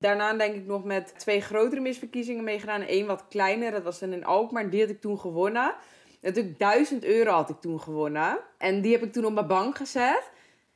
[0.00, 2.84] Daarna denk ik nog met twee grotere misverkiezingen meegedaan.
[2.86, 4.70] Eén wat kleiner, dat was dan in Alkmaar.
[4.70, 5.74] Die had ik toen gewonnen.
[6.20, 8.38] Natuurlijk 1000 euro had ik toen gewonnen.
[8.58, 10.30] En die heb ik toen op mijn bank gezet.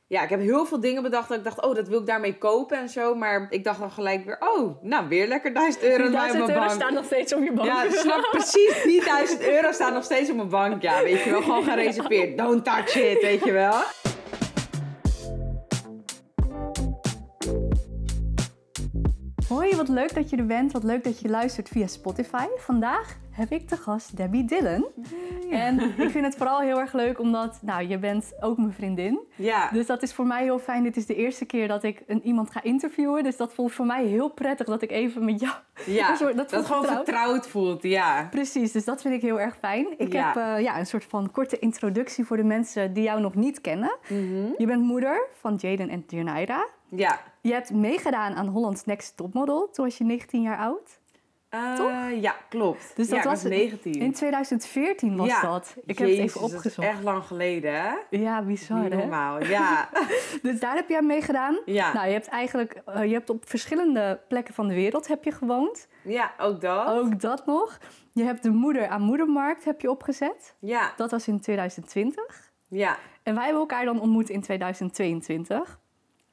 [0.07, 2.37] Ja, ik heb heel veel dingen bedacht dat ik dacht, oh, dat wil ik daarmee
[2.37, 3.15] kopen en zo.
[3.15, 6.49] Maar ik dacht dan gelijk weer, oh, nou, weer lekker 1000 euro op mijn 1000
[6.49, 6.71] euro bank.
[6.71, 7.67] staan nog steeds op je bank.
[7.67, 8.83] Ja, snap precies.
[8.83, 10.81] Die 1000 euro staan nog steeds op mijn bank.
[10.81, 12.37] Ja, weet je wel, gewoon gereserveerd.
[12.37, 13.73] Don't touch it, weet je wel.
[19.75, 20.71] Wat leuk dat je er bent.
[20.71, 22.45] Wat leuk dat je luistert via Spotify.
[22.57, 24.85] Vandaag heb ik te gast Debbie Dillon.
[25.49, 29.19] En ik vind het vooral heel erg leuk omdat, nou, je bent ook mijn vriendin.
[29.35, 30.83] Ja, Dus dat is voor mij heel fijn.
[30.83, 33.23] Dit is de eerste keer dat ik een, iemand ga interviewen.
[33.23, 35.53] Dus dat voelt voor mij heel prettig dat ik even met jou...
[35.85, 37.05] ja een soort- dat, dat gewoon vertrouwd.
[37.05, 38.27] vertrouwd voelt, ja.
[38.31, 39.87] Precies, dus dat vind ik heel erg fijn.
[39.97, 40.25] Ik Ja.
[40.27, 43.61] heb eh, ja, een soort van korte introductie voor de mensen die jou nog niet
[43.61, 43.95] kennen.
[44.07, 44.47] Mhm.
[44.57, 46.67] Je bent moeder van Jaden en Tiernaira.
[46.89, 47.19] Ja.
[47.47, 49.69] Je hebt meegedaan aan Holland's Next Topmodel.
[49.71, 50.99] Toen was je 19 jaar oud.
[51.77, 51.91] Toch?
[52.21, 52.91] Ja, klopt.
[52.95, 53.93] Dus dat ja, was was 19.
[53.93, 55.41] In 2014 was Ja.
[55.41, 55.75] dat.
[55.85, 56.87] Ik heb het even dat is opgezocht.
[56.87, 57.93] echt lang geleden, hè?
[58.09, 58.97] Ja, bizar Niet hè?
[58.97, 59.89] normaal, ja.
[60.41, 61.59] Dus daar heb je aan meegedaan.
[61.65, 61.93] Ja.
[61.93, 65.31] Nou, je hebt eigenlijk eh, je hebt op verschillende plekken van de wereld heb je
[65.31, 65.87] gewoond.
[66.01, 66.87] ja, ook dat.
[66.87, 67.77] Ook dat nog.
[68.13, 70.55] Je hebt de moeder aan moedermarkt heb je opgezet.
[70.59, 72.51] Ja, Dat was in 2020.
[72.67, 72.97] ja.
[73.23, 75.79] En wij hebben elkaar dan ontmoet in 2022.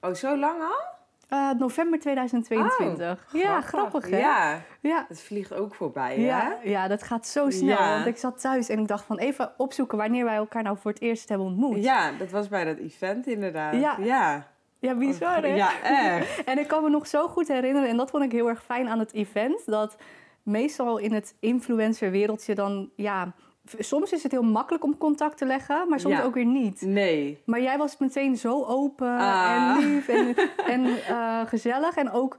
[0.00, 0.90] Oh, zo lang al?
[1.32, 3.26] Eh, november 2022.
[3.32, 4.18] ja, grappig hè?
[4.18, 5.04] Ja, Ja.
[5.08, 6.22] het vliegt ook voorbij, hè?
[6.22, 7.68] Ja, ja, dat gaat zo snel.
[7.78, 7.94] Ja.
[7.94, 10.90] Want ik zat thuis en ik dacht van even opzoeken wanneer wij elkaar nou voor
[10.90, 11.84] het eerst hebben ontmoet.
[11.84, 13.74] Ja, dat was bij dat event inderdaad.
[13.74, 13.96] Ja.
[14.00, 14.46] Ja,
[14.78, 15.54] Ja, bizar hè?
[15.54, 16.44] Ja, echt.
[16.50, 18.88] En ik kan me nog zo goed herinneren, en dat vond ik heel erg fijn
[18.88, 19.96] aan het event, dat
[20.42, 23.32] meestal in het influencer-wereldje dan, ja,
[23.78, 26.22] soms is het heel makkelijk om contact te leggen, maar soms Ja.
[26.22, 26.80] ook weer niet.
[26.80, 27.42] Nee.
[27.46, 29.76] Maar jij was meteen zo open Ah.
[29.76, 30.34] en lief en,
[30.74, 31.96] en eh, gezellig.
[31.96, 32.36] En ook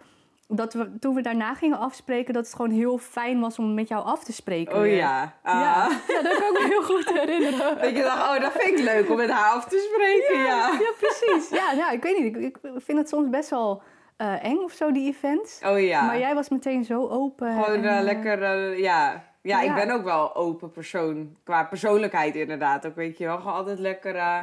[0.48, 3.88] dat we, toen we daarna gingen afspreken, dat het gewoon heel fijn was om met
[3.88, 4.80] jou af te spreken.
[4.80, 5.34] Oh ja.
[5.44, 5.54] Ah.
[5.62, 5.88] Ja.
[6.08, 7.78] ja, dat kan ik me heel goed herinneren.
[7.82, 10.72] Dat je dacht, oh, dat vind ik leuk om met haar af te spreken, ja.
[10.80, 11.50] Ja, precies.
[11.50, 12.36] Ja, ja, ik weet niet.
[12.38, 13.82] Ik, vind het soms best wel
[14.18, 15.60] eh, eng of zo, die events.
[15.66, 16.06] Oh ja.
[16.06, 17.52] Maar jij was meteen zo open.
[17.64, 19.24] Gewoon en, eh, lekker, ja.
[19.44, 19.62] Ja.
[19.62, 19.70] Ja.
[19.70, 21.36] ik ben ook wel open persoon.
[21.44, 22.86] Qua persoonlijkheid inderdaad.
[22.86, 24.16] Ook weet je wel, gewoon altijd lekker...
[24.16, 24.42] eh,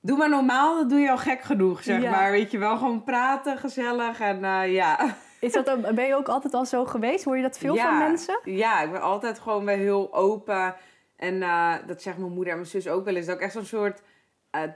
[0.00, 2.10] doe maar normaal, dat doe je al gek genoeg, zeg Ja.
[2.10, 2.30] maar.
[2.30, 5.16] Weet je wel, gewoon praten, gezellig en eh, ja.
[5.40, 7.24] Is dat, ook- ben je ook altijd al zo geweest?
[7.24, 7.84] Hoor je dat veel ja.
[7.88, 8.40] van mensen?
[8.44, 10.74] Ja, ik ben altijd gewoon weer heel open.
[11.16, 13.26] En eh, dat zegt mijn moeder en mijn zus ook wel eens.
[13.26, 14.02] Dat ik echt zo'n soort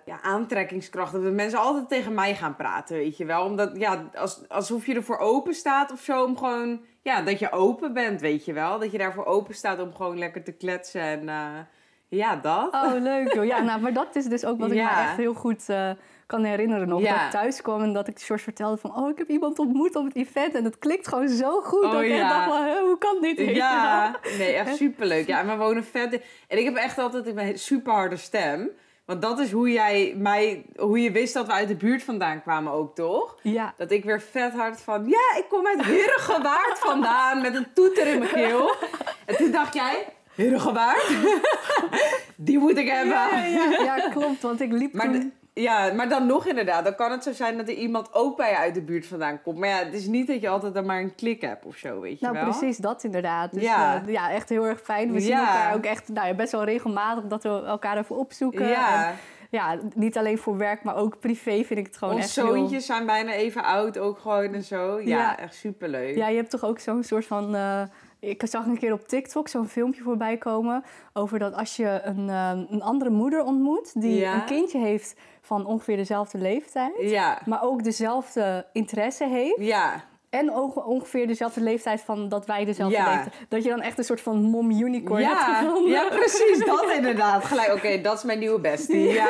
[0.04, 1.12] ja, aantrekkingskracht.
[1.12, 3.44] Dat mensen altijd tegen mij gaan praten, weet je wel.
[3.44, 6.25] Omdat, ja, als, alsof je ervoor open staat of zo.
[6.25, 8.78] Om gewoon, ja, dat je open bent, weet je wel.
[8.78, 11.00] Dat je daarvoor open staat om gewoon lekker te kletsen.
[11.00, 11.47] En eh,
[12.09, 12.75] ja, dat.
[12.75, 13.44] Oh, leuk joh.
[13.44, 14.94] Ja, nou, maar dat is dus ook wat ik Ja.
[14.94, 15.91] me echt heel goed eh,
[16.26, 17.00] kan herinneren nog.
[17.00, 17.12] Ja.
[17.14, 18.97] Dat ik thuis kwam en dat ik George vertelde van...
[18.97, 21.84] Oh, ik heb iemand ontmoet op het event en dat klikt gewoon zo goed.
[21.84, 22.28] Oh, dat ik ja.
[22.28, 23.38] dacht van, "Huh, hoe kan dit?
[23.38, 25.26] Ja, nee, echt superleuk.
[25.26, 26.12] Ja, en we wonen vet.
[26.12, 28.70] in- En ik heb echt altijd een super harde stem.
[29.04, 32.42] Want dat is hoe jij mij, hoe je wist dat we uit de buurt vandaan
[32.42, 33.38] kwamen ook, toch?
[33.42, 33.75] Ja.
[33.76, 38.06] Dat ik weer vet hard van, ja, ik kom uit Herengewaard vandaan met een toeter
[38.06, 38.75] in mijn keel.
[39.26, 41.09] En toen dacht jij, Herengewaard?
[42.37, 43.12] Die moet ik hebben.
[43.14, 44.43] Ja, ja, ja, klopt.
[44.43, 45.32] Want ik liep Maar, toen...
[45.54, 48.50] ja, maar dan nog inderdaad, dan kan het zo zijn dat er iemand ook bij
[48.50, 49.59] je uit de buurt vandaan komt.
[49.59, 52.00] Maar ja, het is niet dat je altijd dan maar een klik hebt of zo,
[52.00, 52.44] weet je Nou, wel?
[52.48, 53.53] precies dat inderdaad.
[53.53, 53.94] Dus Ja.
[53.94, 55.12] ja, ja echt heel erg fijn.
[55.12, 58.66] We zien elkaar ook echt nou, ja, best wel regelmatig dat we elkaar even opzoeken.
[58.69, 59.09] Ja.
[59.09, 59.14] En,
[59.50, 62.56] ja, niet alleen voor werk, maar ook privé vind ik het gewoon Onze echt heel...
[62.56, 65.00] zoontjes zijn bijna even oud ook gewoon en zo.
[65.00, 65.38] Ja, Ja.
[65.38, 66.16] echt superleuk.
[66.16, 67.54] Ja, je hebt toch ook zo'n soort van...
[67.54, 67.82] eh,
[68.28, 70.84] ik zag een keer op TikTok zo'n filmpje voorbij komen...
[71.12, 74.00] over dat als je een, eh, een andere moeder ontmoet...
[74.00, 74.34] die Ja.
[74.34, 76.92] een kindje heeft van ongeveer dezelfde leeftijd...
[76.98, 77.38] Ja.
[77.46, 79.56] maar ook dezelfde interesse heeft...
[79.58, 80.04] Ja.
[80.30, 83.10] en ook ongeveer dezelfde leeftijd van dat wij dezelfde Ja.
[83.10, 83.34] leeftijd...
[83.48, 85.90] dat je dan echt een soort van mom unicorn hebt Ja, gevonden.
[85.92, 86.58] ja, precies.
[86.66, 87.44] Dat inderdaad.
[87.44, 89.00] Gelijk, oké, dat is mijn nieuwe bestie.
[89.08, 89.28] Ja,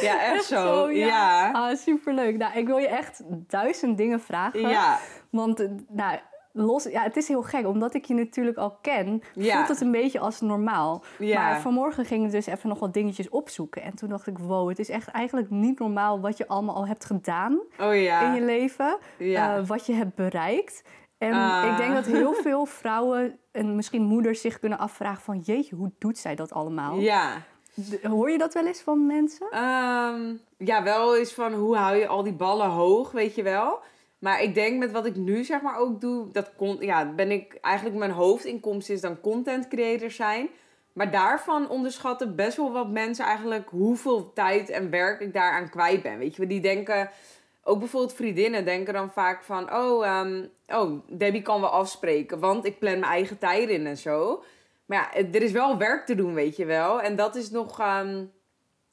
[0.00, 0.20] ja.
[0.34, 0.90] echt zo.
[0.90, 1.50] Ja.
[1.52, 2.36] Ah, superleuk.
[2.36, 4.60] Nou, ik wil je echt duizend dingen vragen.
[4.68, 4.98] Ja.
[5.30, 6.18] Want, nou,
[6.52, 6.84] los...
[6.84, 7.66] Ja, het is heel gek.
[7.66, 9.54] Omdat ik je natuurlijk al ken, Ja.
[9.56, 11.02] voelt het een beetje als normaal.
[11.18, 11.40] Ja.
[11.42, 13.82] Maar vanmorgen ging ik dus even nog wat dingetjes opzoeken.
[13.82, 16.20] En toen dacht ik, wow, het is echt eigenlijk niet normaal...
[16.20, 18.20] wat je allemaal al hebt gedaan Oh ja.
[18.20, 18.98] in je leven.
[19.18, 20.82] Eh, wat je hebt bereikt.
[21.18, 21.68] En Ah.
[21.70, 25.38] ik denk dat heel veel vrouwen en misschien moeders zich kunnen afvragen van...
[25.38, 26.98] jeetje, hoe doet zij dat allemaal?
[26.98, 27.32] Ja.
[28.02, 29.46] Hoor je dat wel eens van mensen?
[29.50, 30.20] Ehm,
[30.56, 33.78] ja, wel eens van hoe hou je al die ballen hoog, weet je wel.
[34.20, 37.30] Maar ik denk met wat ik nu zeg maar ook doe, dat kon, ja, ben
[37.30, 40.48] ik eigenlijk mijn hoofdinkomsten is dan content creator zijn.
[40.92, 46.02] Maar daarvan onderschatten best wel wat mensen eigenlijk hoeveel tijd en werk ik daaraan kwijt
[46.02, 46.18] ben.
[46.18, 47.10] Weet je, die denken
[47.62, 49.74] ook bijvoorbeeld vriendinnen denken dan vaak van...
[49.74, 53.96] Oh, ehm, oh, Debbie kan wel afspreken, want ik plan mijn eigen tijden in en
[53.96, 54.44] zo.
[54.86, 57.00] Maar ja, er is wel werk te doen, weet je wel.
[57.00, 57.78] En dat is nog...
[57.78, 58.24] ehm,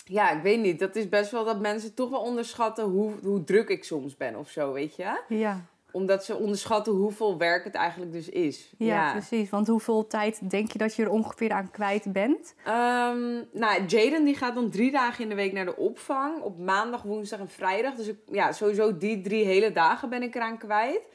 [0.07, 0.80] ja, ik weet niet.
[0.80, 4.36] Dat is best wel dat mensen toch wel onderschatten hoe, hoe druk ik soms ben
[4.36, 5.21] of zo, weet je.
[5.27, 5.65] Ja.
[5.92, 8.74] Omdat ze onderschatten hoeveel werk het eigenlijk dus is.
[8.77, 9.50] Ja, precies.
[9.50, 12.56] Want hoeveel tijd denk je dat je er ongeveer aan kwijt bent?
[12.63, 16.42] Ehm, nou, Jaden die gaat dan drie dagen in de week naar de opvang.
[16.42, 17.95] Op maandag, woensdag en vrijdag.
[17.95, 21.07] Dus ik, ja, sowieso die drie hele dagen ben ik eraan kwijt.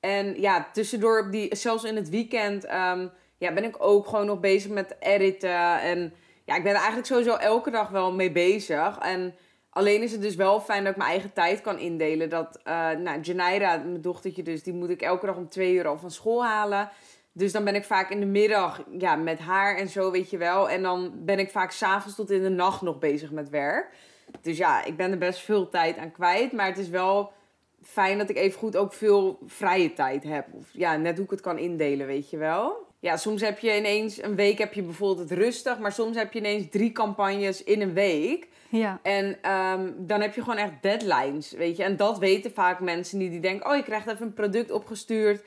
[0.00, 3.06] En ja, tussendoor, op die, zelfs in het weekend, ehm,
[3.38, 5.80] ja, ben ik ook gewoon nog bezig met editen.
[5.80, 6.12] En
[6.44, 8.98] ja, ik ben er eigenlijk sowieso elke dag wel mee bezig.
[8.98, 9.34] En
[9.70, 12.28] alleen is het dus wel fijn dat ik mijn eigen tijd kan indelen.
[12.28, 15.86] Dat, eh nou, Janaira, mijn dochtertje dus, die moet ik elke dag om twee uur
[15.86, 16.90] al van school halen.
[17.32, 20.36] Dus dan ben ik vaak in de middag ja, met haar en zo, weet je
[20.36, 20.70] wel.
[20.70, 23.94] En dan ben ik vaak s'avonds tot in de nacht nog bezig met werk.
[24.40, 26.52] Dus ja, ik ben er best veel tijd aan kwijt.
[26.52, 27.32] Maar het is wel
[27.82, 30.46] fijn dat ik even goed ook veel vrije tijd heb.
[30.52, 32.86] Of ja, net hoe ik het kan indelen, weet je wel.
[33.02, 35.78] Ja, soms heb je ineens een week heb je bijvoorbeeld het rustig.
[35.78, 38.48] Maar soms heb je ineens drie campagnes in een week.
[38.68, 38.98] Ja.
[39.02, 41.82] En ehm, dan heb je gewoon echt deadlines, weet je.
[41.82, 43.30] En dat weten vaak mensen niet.
[43.30, 45.42] Die denken, oh, je krijgt even een product opgestuurd.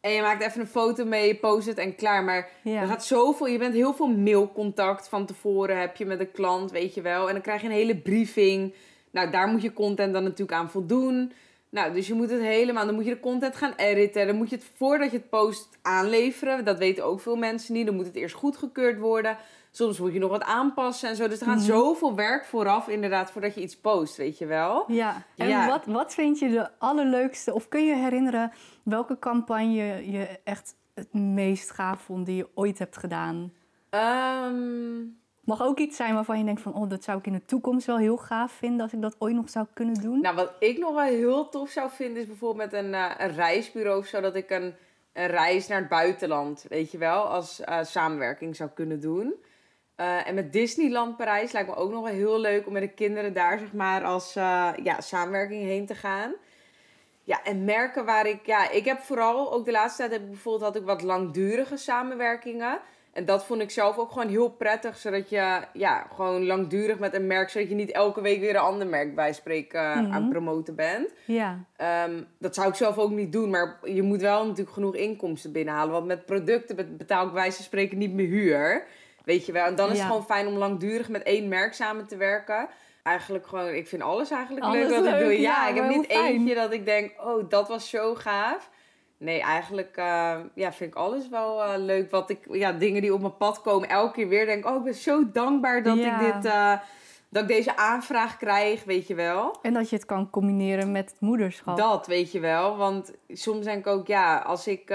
[0.00, 2.24] En je maakt even een foto mee, je post het en klaar.
[2.24, 2.80] Maar Ja.
[2.80, 6.70] er gaat zoveel, je bent heel veel mailcontact van tevoren heb je met de klant,
[6.70, 7.26] weet je wel.
[7.26, 8.74] En dan krijg je een hele briefing.
[9.10, 11.32] Nou, daar moet je content dan natuurlijk aan voldoen.
[11.76, 14.26] Nou, dus je moet het helemaal, dan moet je de content gaan editen.
[14.26, 16.64] Dan moet je het voordat je het post aanleveren.
[16.64, 17.86] Dat weten ook veel mensen niet.
[17.86, 19.36] Dan moet het eerst goedgekeurd worden.
[19.70, 21.28] Soms moet je nog wat aanpassen en zo.
[21.28, 21.64] Dus er gaat Mhm.
[21.64, 24.84] zoveel werk vooraf inderdaad voordat je iets post, weet je wel.
[24.92, 25.68] Ja, en Ja.
[25.68, 28.52] Wat, wat vind je de allerleukste, of kun je herinneren
[28.82, 33.52] welke campagne je echt het meest gaaf vond die je ooit hebt gedaan?
[33.90, 35.02] Ehm,
[35.46, 37.86] Mag ook iets zijn waarvan je denkt van, oh, dat zou ik in de toekomst
[37.86, 40.20] wel heel gaaf vinden als ik dat ooit nog zou kunnen doen.
[40.20, 43.98] Nou, wat ik nog wel heel tof zou vinden is bijvoorbeeld met een, eh, reisbureau
[43.98, 44.74] of zo, dat ik een,
[45.12, 49.34] een reis naar het buitenland, weet je wel, als eh, samenwerking zou kunnen doen.
[49.94, 52.94] Eh, en met Disneyland Parijs lijkt me ook nog wel heel leuk om met de
[52.94, 54.32] kinderen daar, zeg maar, als
[54.82, 56.34] ja, samenwerking heen te gaan.
[57.22, 60.30] Ja, en merken waar ik, ja, ik heb vooral, ook de laatste tijd heb ik
[60.30, 62.80] bijvoorbeeld, had ik wat langdurige samenwerkingen.
[63.16, 67.14] En dat vond ik zelf ook gewoon heel prettig, zodat je, ja, gewoon langdurig met
[67.14, 70.12] een merk, zodat je niet elke week weer een ander merk bij spreken eh, Mhm.
[70.12, 71.08] aan het promoten bent.
[71.24, 74.94] Ja, Ehm, dat zou ik zelf ook niet doen, maar je moet wel natuurlijk genoeg
[74.94, 75.92] inkomsten binnenhalen.
[75.92, 78.84] Want met producten be- betaal ik wijze van spreken niet meer huur.
[79.24, 79.64] Weet je wel.
[79.66, 80.02] En dan is Ja.
[80.02, 82.68] het gewoon fijn om langdurig met één merk samen te werken.
[83.02, 85.32] Eigenlijk gewoon, ik vind alles eigenlijk Alles leuk wat ik leuk, doe.
[85.32, 86.24] ja, Ja, ik heb niet fijn.
[86.24, 88.70] eentje dat ik denk, oh, dat was zo gaaf.
[89.18, 92.10] Nee, eigenlijk eh, ja, vind ik alles wel eh, leuk.
[92.10, 94.82] Wat ik, ja, dingen die op mijn pad komen, elke keer weer denk, oh, ik
[94.82, 96.20] ben zo dankbaar dat Ja.
[96.20, 96.72] ik dit, eh,
[97.28, 99.56] dat ik deze aanvraag krijg, weet je wel.
[99.62, 101.76] en dat je het kan combineren met het moederschap.
[101.76, 102.76] Dat weet je wel.
[102.76, 104.88] Want soms denk ik ook, ja, als ik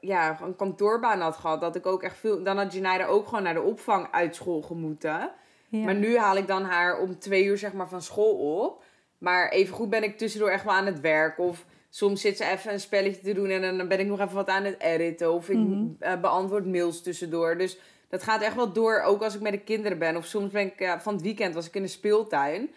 [0.00, 2.42] ja, een kantoorbaan had gehad, dat ik ook echt veel.
[2.42, 5.30] Dan had Janaida ook gewoon naar de opvang uit school gemoeten.
[5.68, 5.84] Ja.
[5.84, 8.82] Maar nu haal ik dan haar om twee uur zeg maar van school op.
[9.18, 11.38] Maar evengoed ben ik tussendoor echt wel aan het werk.
[11.38, 11.64] Of
[11.98, 14.48] soms zit ze even een spelletje te doen en dan ben ik nog even wat
[14.48, 15.32] aan het editen.
[15.32, 15.84] Of ik Mhm.
[15.98, 17.56] eh, beantwoord mails tussendoor.
[17.58, 17.78] Dus
[18.08, 20.16] dat gaat echt wel door, ook als ik met de kinderen ben.
[20.16, 22.70] Of soms ben ik, eh, van het weekend was ik in de speeltuin.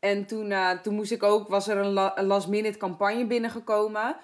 [0.00, 3.26] En toen, eh, toen moest ik ook, was er een, la- een last minute campagne
[3.26, 4.16] binnengekomen.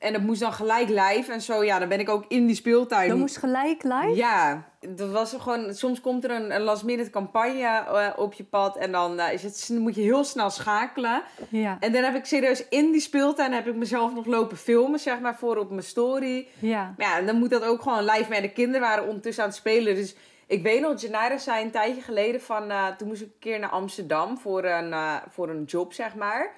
[0.00, 1.64] En dat moest dan gelijk live en zo.
[1.64, 3.08] Ja, dan ben ik ook in die speeltuin.
[3.08, 4.14] Dat moest gelijk live?
[4.14, 5.74] Ja, dat was gewoon.
[5.74, 8.76] Soms komt er een, een last minute campagne eh, op je pad.
[8.76, 11.22] En dan eh, is het, moet je heel snel schakelen.
[11.48, 11.76] Ja.
[11.80, 15.20] En dan heb ik serieus in die speeltuin heb ik mezelf nog lopen filmen, zeg
[15.20, 16.46] maar, voor op mijn story.
[16.58, 16.94] ja.
[16.96, 18.30] Maar ja, en dan moet dat ook gewoon live.
[18.30, 19.94] Maar de kinderen waren ondertussen aan het spelen.
[19.94, 20.14] Dus
[20.46, 22.70] ik weet nog, Janira zei een tijdje geleden van...
[22.70, 24.94] eh, toen moest ik een keer naar Amsterdam voor een,
[25.30, 26.52] voor een job, zeg maar.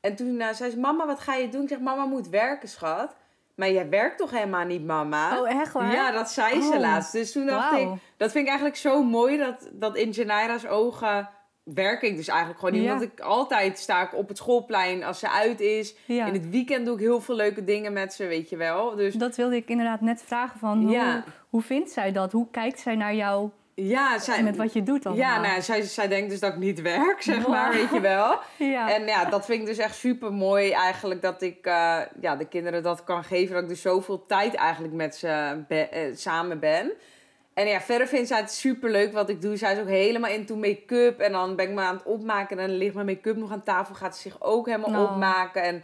[0.00, 1.62] En toen eh, zei ze, mama, wat ga je doen?
[1.62, 3.16] Ik zeg, mama moet werken, schat.
[3.54, 5.40] Maar jij werkt toch helemaal niet, mama?
[5.40, 5.92] Oh, echt waar?
[5.92, 6.78] Ja, dat zei ze Oh.
[6.78, 7.12] laatst.
[7.12, 11.28] Dus toen dacht ik, dat vind ik eigenlijk zo mooi dat, dat in Janira's ogen
[11.64, 12.84] werk ik dus eigenlijk gewoon niet.
[12.84, 12.90] Ja.
[12.90, 15.94] Want ik altijd sta ik op het schoolplein als ze uit is.
[16.06, 16.26] Ja.
[16.26, 18.94] In het weekend doe ik heel veel leuke dingen met ze, weet je wel.
[18.96, 21.24] Dus Dat wilde ik inderdaad net vragen van, Ja.
[21.48, 22.32] hoe vindt zij dat?
[22.32, 23.50] Hoe kijkt zij naar jou
[23.88, 25.24] ja, zij, met wat je doet allemaal?
[25.24, 27.48] ja nou, zij, zij denkt dus dat ik niet werk, zeg Wow.
[27.48, 28.38] maar, weet je wel.
[28.56, 28.94] Ja.
[28.94, 32.46] En ja, dat vind ik dus echt super mooi eigenlijk dat ik eh, ja, de
[32.48, 33.54] kinderen dat kan geven.
[33.54, 36.92] Dat ik dus zoveel tijd eigenlijk met ze be- eh, samen ben.
[37.54, 39.56] En ja, verder vindt zij het super leuk wat ik doe.
[39.56, 41.20] Zij is ook helemaal into make-up.
[41.20, 42.58] En dan ben ik me aan het opmaken.
[42.58, 43.94] En dan ligt mijn make-up nog aan tafel.
[43.94, 45.10] Gaat ze zich ook helemaal Oh.
[45.12, 45.62] opmaken.
[45.62, 45.82] En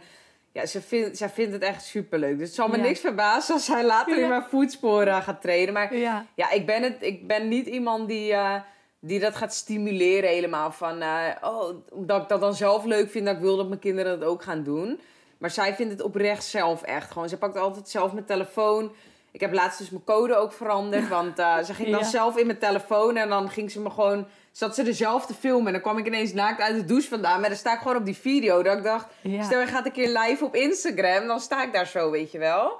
[0.51, 2.37] ja, ze vindt, zij vindt het echt super leuk.
[2.37, 2.83] Dus het zal me Ja.
[2.83, 5.73] niks verbazen als zij later in mijn voetsporen gaat treden.
[5.73, 6.25] Maar ja.
[6.35, 8.55] ja, ik ben, het, ik ben niet iemand die, eh,
[8.99, 10.71] die dat gaat stimuleren helemaal.
[10.71, 13.79] Van, eh, oh, dat ik dat dan zelf leuk vind, dat ik wil dat mijn
[13.79, 14.99] kinderen dat ook gaan doen.
[15.37, 17.29] Maar zij vindt het oprecht zelf echt gewoon.
[17.29, 18.91] Ze pakt altijd zelf mijn telefoon.
[19.37, 21.07] Ik heb laatst dus mijn code ook veranderd.
[21.17, 22.05] Want uh, ze ging dan Ja.
[22.05, 24.27] zelf in mijn telefoon en dan ging ze me gewoon...
[24.51, 27.07] Zat ze er zelf te filmen en dan kwam ik ineens naakt uit de douche
[27.09, 27.39] vandaan.
[27.39, 28.63] Maar dan sta ik gewoon op die video.
[28.63, 29.43] Dat ik dacht, Ja.
[29.43, 31.27] stel je gaat een keer live op Instagram.
[31.27, 32.79] Dan sta ik daar zo, weet je wel.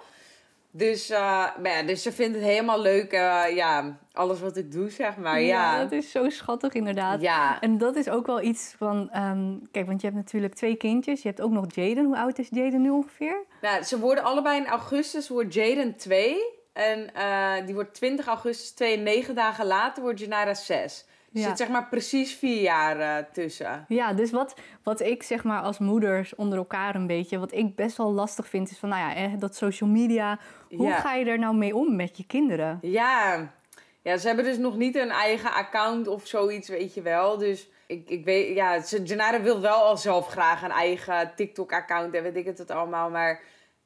[0.71, 1.19] Dus, eh,
[1.61, 3.11] maar ja, dus ze vindt het helemaal leuk.
[3.11, 5.41] eh, ja, alles wat ik doe, zeg maar.
[5.41, 7.21] Ja, dat is zo schattig inderdaad.
[7.21, 7.59] ja.
[7.61, 9.09] En dat is ook wel iets van...
[9.11, 11.21] ehm, kijk, want je hebt natuurlijk twee kindjes.
[11.21, 12.05] Je hebt ook nog Jaden.
[12.05, 13.45] Hoe oud is Jaden nu ongeveer?
[13.61, 16.37] Nou, ze worden allebei in augustus, wordt Jaden 2.
[16.73, 21.05] En eh, die wordt 20 augustus 2 en 9 dagen later wordt Janara 6.
[21.33, 21.47] Er Ja.
[21.47, 23.85] zit zeg maar precies vier jaar eh, tussen.
[23.87, 27.39] Ja, dus wat, wat ik zeg maar als moeders onder elkaar een beetje...
[27.39, 28.89] wat ik best wel lastig vind is van...
[28.89, 30.39] nou ja, eh, dat social media...
[30.69, 30.99] hoe Ja.
[30.99, 32.77] ga je er nou mee om met je kinderen?
[32.81, 33.51] Ja.
[34.01, 37.37] ja, ze hebben dus nog niet een eigen account of zoiets, weet je wel.
[37.37, 42.23] Dus ik, ik weet, ja, Janara wil wel al zelf graag een eigen TikTok-account en
[42.23, 43.09] weet ik het het allemaal.
[43.09, 43.41] Maar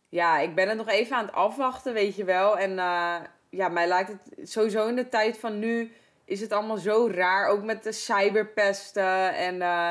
[0.10, 2.58] ja, ik ben het nog even aan het afwachten, weet je wel.
[2.58, 3.16] En eh,
[3.50, 5.92] ja, mij lijkt het sowieso in de tijd van nu
[6.25, 7.48] is het allemaal zo raar.
[7.48, 9.90] Ook met de cyberpesten en eh,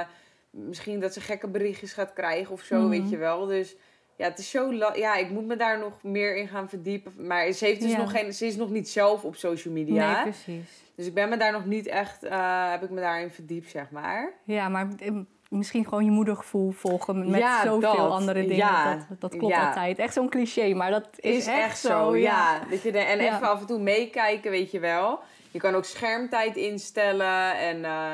[0.51, 2.89] misschien dat ze gekke berichtjes gaat krijgen of zo, Mhm.
[2.89, 3.47] weet je wel.
[3.47, 3.77] Dus
[4.17, 4.73] ja, het is zo...
[4.95, 7.13] Ja, ik moet me daar nog meer in gaan verdiepen.
[7.27, 7.99] Maar ze, heeft dus Ja.
[7.99, 10.13] nog geen, ze is nog niet zelf op social media.
[10.15, 10.83] Nee, precies.
[10.95, 12.23] Dus ik ben me daar nog niet echt...
[12.23, 14.33] eh, heb ik me daarin verdiept, zeg maar.
[14.45, 15.11] Ja, maar eh,
[15.49, 18.11] misschien gewoon je moedergevoel volgen met Ja, zoveel dat.
[18.11, 18.57] andere dingen.
[18.57, 18.95] Ja.
[19.09, 19.67] Dat, dat klopt Ja.
[19.67, 19.99] altijd.
[19.99, 22.61] Echt zo'n cliché, maar dat is, Is echt zo, ja.
[22.71, 25.21] Dat je de, en even af en toe meekijken, weet je wel.
[25.51, 27.59] Je kan ook schermtijd instellen.
[27.59, 28.13] En eh,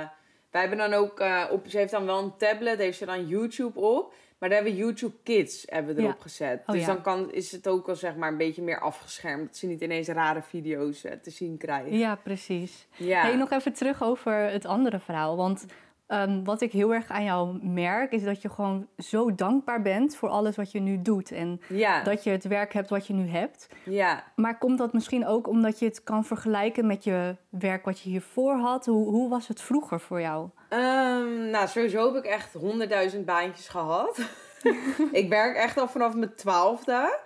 [0.51, 1.21] wij hebben dan ook...
[1.21, 4.15] eh, op, ze heeft dan wel een tablet, heeft ze dan YouTube op.
[4.39, 6.09] Maar daar hebben we YouTube Kids hebben we Ja.
[6.09, 6.61] erop gezet.
[6.67, 6.87] Oh, dus ja.
[6.87, 9.47] dan kan, is het ook al zeg maar een beetje meer afgeschermd.
[9.47, 11.99] Dat ze niet ineens rare video's eh, te zien krijgen.
[11.99, 12.87] Ja, precies.
[12.97, 13.21] Ja.
[13.23, 15.37] Hey, nog even terug over het andere verhaal.
[15.37, 15.67] Want
[16.07, 20.17] ehm, wat ik heel erg aan jou merk, is dat je gewoon zo dankbaar bent
[20.17, 21.33] voor alles wat je nu doet.
[21.33, 22.03] En ja.
[22.03, 23.69] dat je het werk hebt wat je nu hebt.
[23.85, 24.25] ja.
[24.35, 28.09] Maar komt dat misschien ook omdat je het kan vergelijken met je werk wat je
[28.09, 28.87] hiervoor had?
[28.87, 30.49] Hoe, hoe was het vroeger voor jou?
[30.69, 34.21] Ehm, nou, sowieso heb ik echt honderdduizend baantjes gehad.
[35.13, 37.19] ik werk echt al vanaf mijn twaalfde.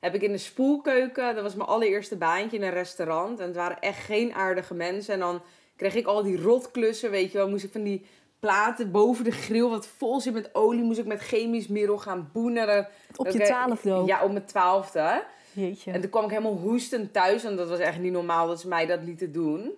[0.00, 3.40] Heb ik in de spoelkeuken, dat was mijn allereerste baantje in een restaurant.
[3.40, 5.14] En het waren echt geen aardige mensen.
[5.14, 5.42] En dan
[5.76, 7.48] kreeg ik al die rotklussen, weet je wel.
[7.48, 8.06] Moest ik van die
[8.38, 12.30] platen boven de grill, wat vol zit met olie, moest ik met chemisch middel gaan
[12.32, 12.88] boenen.
[13.16, 14.06] Op je twaalfde ook?
[14.08, 15.24] Ja, op mijn twaalfde.
[15.52, 15.92] Jeetje.
[15.92, 17.44] En toen kwam ik helemaal hoestend thuis.
[17.44, 19.72] En dat was echt niet normaal dat ze mij dat lieten doen.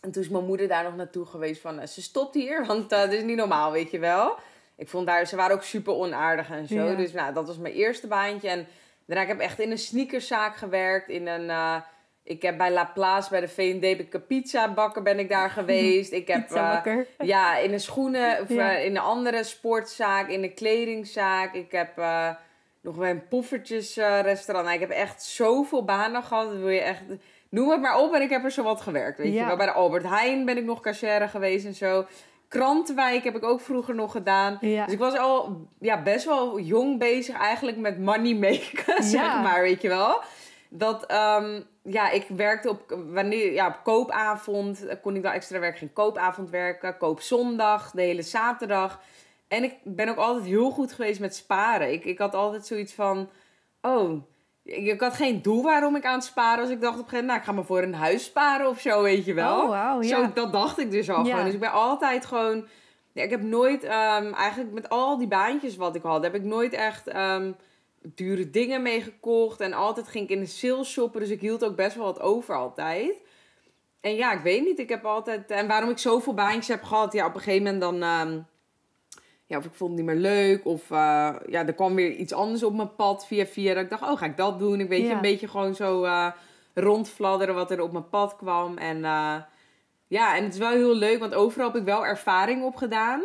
[0.00, 1.78] En toen is mijn moeder daar nog naartoe geweest van...
[1.78, 4.36] eh, Ze stopt hier, want eh, dat is niet normaal, weet je wel.
[4.76, 5.26] Ik vond daar...
[5.26, 6.74] Ze waren ook super onaardig en zo.
[6.74, 6.94] Ja.
[6.94, 8.48] Dus nou, dat was mijn eerste baantje.
[8.48, 8.66] En
[9.06, 11.08] daarna ik heb echt in een sneakerszaak gewerkt.
[11.08, 11.50] In een...
[11.50, 11.76] eh,
[12.30, 15.50] ik heb bij La Place, bij de V&D, heb ik pizza bakken ben ik daar
[15.60, 16.12] geweest.
[16.12, 16.50] Ik heb...
[16.50, 18.76] eh, ja, in een schoenen, of Ja.
[18.76, 21.54] eh, in een andere sportzaak, in een kledingzaak.
[21.54, 22.28] Ik heb eh,
[22.82, 24.64] nog bij een poffertjesrestaurant.
[24.66, 26.48] Nou, ik heb echt zoveel banen gehad.
[26.50, 27.02] Dat wil je echt...
[27.50, 29.40] Noem het maar op en ik heb er zo wat gewerkt, weet Ja.
[29.40, 29.56] je wel.
[29.56, 32.06] Bij de Albert Heijn ben ik nog cashier geweest en zo.
[32.48, 34.58] Krantenwijk heb ik ook vroeger nog gedaan.
[34.60, 34.84] Ja.
[34.84, 39.62] Dus ik was al ja, best wel jong bezig eigenlijk met money maken, zeg maar,
[39.62, 40.20] weet je wel.
[40.68, 45.58] Dat, ehm, ja, ik werkte op, wanneer, ja, op koopavond, eh, kon ik dan extra
[45.58, 49.00] werken, ging koopavond werken, koopzondag, de hele zaterdag.
[49.48, 51.92] En ik ben ook altijd heel goed geweest met sparen.
[51.92, 53.30] Ik, ik had altijd zoiets van,
[53.80, 54.22] oh,
[54.62, 56.72] ik, had geen doel waarom ik aan het sparen was.
[56.72, 58.80] Ik dacht op een gegeven moment, nou, ik ga maar voor een huis sparen of
[58.80, 59.62] zo, weet je wel.
[59.62, 60.02] Oh, ja.
[60.02, 61.30] Zo, dat dacht ik dus al Ja.
[61.30, 61.44] gewoon.
[61.44, 62.66] Dus ik ben altijd gewoon...
[63.12, 66.42] Ja, ik heb nooit, ehm, eigenlijk met al die baantjes wat ik had, heb ik
[66.42, 67.52] nooit echt ehm,
[68.02, 69.60] dure dingen meegekocht.
[69.60, 72.20] En altijd ging ik in de sales shoppen, dus ik hield ook best wel wat
[72.20, 73.14] over altijd.
[74.00, 75.50] En ja, ik weet niet, ik heb altijd...
[75.50, 78.02] En waarom ik zoveel baantjes heb gehad, ja, op een gegeven moment dan...
[78.02, 78.38] ehm,
[79.46, 80.66] ja, of ik vond het niet meer leuk.
[80.66, 83.74] Of eh, ja, er kwam weer iets anders op mijn pad via via.
[83.74, 84.80] Dat ik dacht, oh, ga ik dat doen?
[84.80, 86.30] Ik weet je, een beetje gewoon zo eh
[86.74, 88.78] rondfladderen wat er op mijn pad kwam.
[88.78, 89.36] En eh,
[90.06, 93.22] ja, en het is wel heel leuk, want overal heb ik wel ervaring op gedaan.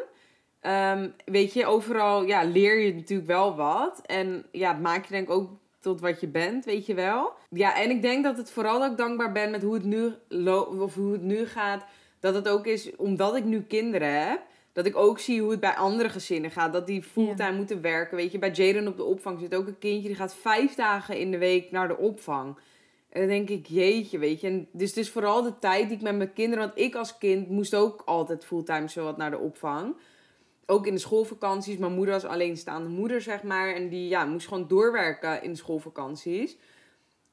[0.65, 4.01] Ehm, weet je, overal ja, leer je natuurlijk wel wat.
[4.05, 7.33] En ja, het maakt je denk ik ook tot wat je bent, weet je wel.
[7.49, 10.13] Ja, en ik denk dat het vooral dat ik dankbaar ben met hoe het nu,
[10.79, 11.85] of hoe het nu gaat.
[12.19, 14.41] Dat het ook is, omdat ik nu kinderen heb,
[14.73, 16.73] dat ik ook zie hoe het bij andere gezinnen gaat.
[16.73, 18.17] Dat die fulltime moeten werken.
[18.17, 21.17] Weet je, bij Jaden op de opvang zit ook een kindje die gaat vijf dagen
[21.17, 22.57] in de week naar de opvang.
[23.09, 24.47] En dan denk ik, jeetje, weet je.
[24.47, 26.65] En dus het is vooral de tijd die ik met mijn kinderen...
[26.65, 29.95] Want ik als kind moest ook altijd fulltime zowat naar de opvang.
[30.65, 31.77] Ook in de schoolvakanties.
[31.77, 33.73] Mijn moeder was alleenstaande moeder, zeg maar.
[33.73, 36.57] En die ja, moest gewoon doorwerken in de schoolvakanties.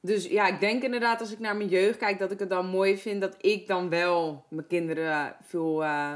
[0.01, 2.65] Dus ja, ik denk inderdaad als ik naar mijn jeugd kijk, dat ik het dan
[2.67, 6.11] mooi vind dat ik dan wel mijn kinderen veel eh,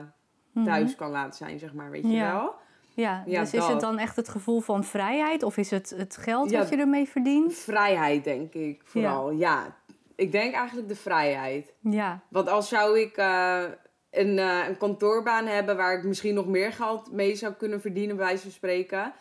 [0.66, 2.16] thuis kan laten zijn, zeg maar, weet je Mhm.
[2.18, 2.32] Ja.
[2.34, 2.54] wel.
[2.94, 6.18] Ja, Ja, dus is het dan echt het gevoel van vrijheid of is het het
[6.18, 6.60] geld Ja.
[6.60, 7.54] wat je ermee verdient?
[7.54, 9.32] Vrijheid, denk ik, vooral.
[9.32, 9.76] Ja.
[10.16, 11.74] ik denk eigenlijk de vrijheid.
[11.80, 13.64] Ja, Want als zou ik eh,
[14.12, 18.16] een, eh, een kantoorbaan hebben waar ik misschien nog meer geld mee zou kunnen verdienen,
[18.16, 19.14] bij wijze van spreken.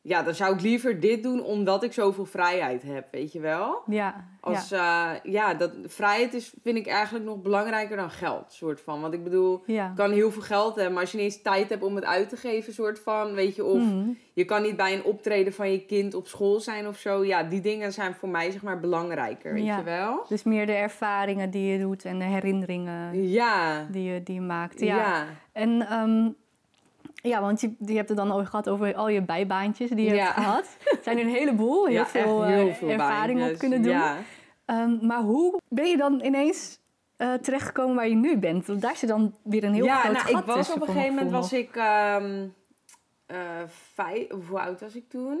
[0.00, 3.82] Ja, dan zou ik liever dit doen omdat ik zoveel vrijheid heb, weet je wel?
[3.86, 8.52] ja, Als, ja, ja, ja dat, vrijheid is, vind ik eigenlijk nog belangrijker dan geld,
[8.52, 9.00] soort van.
[9.00, 9.86] Want ik bedoel, ja.
[9.86, 12.04] je kan heel veel geld hebben, maar als je niet eens tijd hebt om het
[12.04, 14.08] uit te geven, soort van, weet je, of Mhm.
[14.32, 17.24] je kan niet bij een optreden van je kind op school zijn of zo.
[17.24, 19.76] Ja, die dingen zijn voor mij, zeg maar, belangrijker, weet Ja.
[19.76, 20.24] je wel?
[20.28, 24.40] Dus meer de ervaringen die je doet en de herinneringen Ja, die je, die je
[24.40, 24.80] maakt.
[24.80, 24.96] ja.
[24.96, 26.28] Ja, en ehm,
[27.22, 30.14] ja want je, je hebt het dan ook gehad over al je bijbaantjes die je
[30.14, 30.24] Ja.
[30.24, 30.76] hebt gehad.
[30.84, 33.82] Het zijn er een heleboel, heel Ja, veel, echt heel eh, veel ervaring op kunnen
[33.82, 33.92] doen.
[33.92, 34.16] Ja.
[34.64, 36.78] Ehm, maar hoe ben je dan ineens
[37.16, 38.66] eh, terechtgekomen waar je nu bent?
[38.66, 40.86] Want daar zit dan weer een heel ja, groot nou, gat ik was op een
[40.86, 42.46] gegeven moment was ik ehm
[43.26, 43.36] eh,
[43.94, 45.40] vijf, hoe oud was ik toen?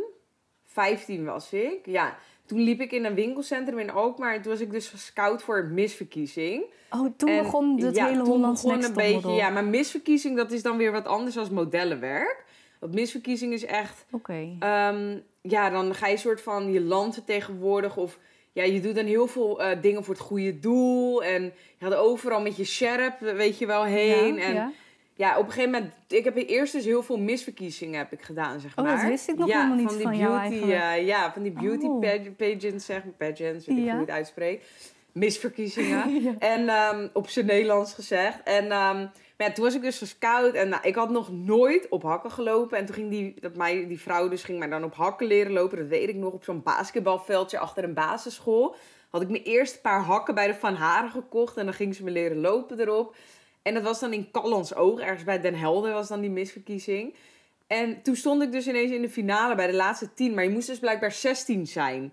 [0.66, 1.86] 15 was ik.
[1.86, 2.16] Ja,
[2.48, 5.58] toen liep ik in een winkelcentrum in Alkmaar en toen was ik dus gescout voor
[5.58, 6.64] een misverkiezing.
[6.90, 10.36] Oh, toen En begon het ja, hele toen Hollands begon een beetje, ja, maar misverkiezing
[10.36, 12.44] dat is dan weer wat anders dan modellenwerk.
[12.78, 14.56] Want misverkiezing is echt Oké.
[14.58, 18.02] Ehm, ja, dan ga je soort van je land vertegenwoordigen.
[18.02, 18.18] Of
[18.52, 21.24] ja, je doet dan heel veel eh, dingen voor het goede doel.
[21.24, 21.42] En
[21.78, 24.34] je had overal met je sherp, weet je wel, heen.
[24.34, 24.72] Ja, en ja.
[25.18, 25.38] Ja.
[25.38, 25.92] op een gegeven moment...
[26.08, 28.96] Ik heb eerst dus heel veel misverkiezingen heb ik gedaan, zeg Oh, maar.
[29.00, 30.80] dat wist ik nog ja, helemaal niet die van jou beauty, eigenlijk.
[30.82, 32.00] eh, ja, van die beauty Oh.
[32.00, 33.28] pag- pageants, zeg maar.
[33.30, 33.90] Pageants, weet ik Ja.
[33.92, 34.66] hoe het uitspreekt.
[35.12, 36.10] Misverkiezingen.
[36.22, 36.34] Ja.
[36.38, 38.42] En ehm, op zijn Nederlands gezegd.
[38.44, 39.06] En ehm,
[39.36, 40.54] maar toen was ik dus gescout.
[40.54, 42.78] En nou, ik had nog nooit op hakken gelopen.
[42.78, 45.52] En toen ging die, dat mij, die vrouw dus ging mij dan op hakken leren
[45.52, 45.78] lopen.
[45.78, 46.32] Dat weet ik nog.
[46.32, 48.74] Op zo'n basketbalveldje achter een basisschool.
[49.10, 51.56] Had ik mijn eerste paar hakken bij de Van Haren gekocht.
[51.56, 53.14] En dan ging ze me leren lopen erop.
[53.62, 55.00] En dat was dan in Callans Oog.
[55.00, 57.14] Ergens bij Den Helder was dan die misverkiezing.
[57.66, 60.34] En toen stond ik dus ineens in de finale bij de laatste tien.
[60.34, 62.12] Maar je moest dus blijkbaar 16 zijn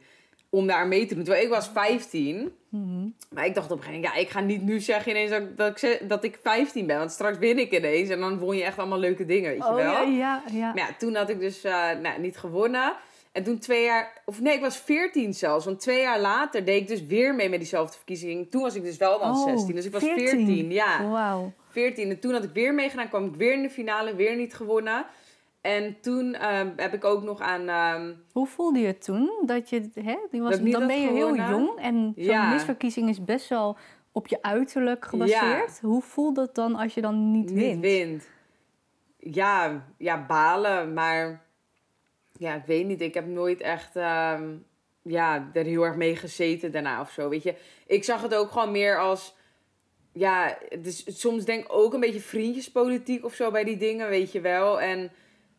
[0.50, 1.24] om daar mee te doen.
[1.24, 2.54] Terwijl ik was 15.
[2.70, 3.08] Mhm.
[3.34, 5.42] Maar ik dacht op een gegeven moment, ja, ik ga niet nu zeggen ineens dat,
[5.42, 6.98] ik- dat, ik, dat ik 15 ben.
[6.98, 9.68] Want straks win ik ineens en dan won je echt allemaal leuke dingen, weet je
[9.70, 9.92] Oh wel.
[9.92, 10.68] ja, ja, ja.
[10.74, 12.94] Maar ja, toen had ik dus eh, nou, niet gewonnen.
[13.36, 15.66] En toen twee jaar, of nee, ik was 14 zelfs.
[15.66, 18.52] Want twee jaar later deed ik dus weer mee met diezelfde verkiezing.
[18.52, 19.76] Toen was ik dus wel dan Oh, 16.
[19.76, 20.72] Dus ik was 14, 14.
[20.72, 21.10] ja.
[21.10, 21.52] Wauw.
[21.70, 22.10] 14.
[22.10, 25.06] En toen had ik weer meegedaan, kwam ik weer in de finale, weer niet gewonnen.
[25.62, 27.68] En toen eh, heb ik ook nog aan...
[27.70, 29.32] ehm, Hoe voelde je het toen?
[29.46, 31.50] Dat je, hè, die was, Dat dan ben je heel gewonnen?
[31.50, 32.54] jong en zo'n Ja.
[32.54, 33.78] misverkiezing is best wel
[34.12, 35.80] op je uiterlijk gebaseerd.
[35.82, 37.80] Hoe voelt het dan als je dan niet, niet wint?
[37.82, 38.28] wint.
[39.20, 40.94] Ja, ja, balen.
[40.94, 41.45] Maar
[42.38, 43.02] ja, ik weet niet.
[43.02, 44.54] Ik heb nooit echt ehm,
[45.02, 47.30] ja, er heel erg mee gezeten daarna of zo.
[47.30, 47.56] Weet je,
[47.88, 49.36] ik zag het ook gewoon meer als.
[50.12, 54.32] Ja, is soms denk ik ook een beetje vriendjespolitiek of zo bij die dingen, weet
[54.32, 54.82] je wel.
[54.82, 55.12] En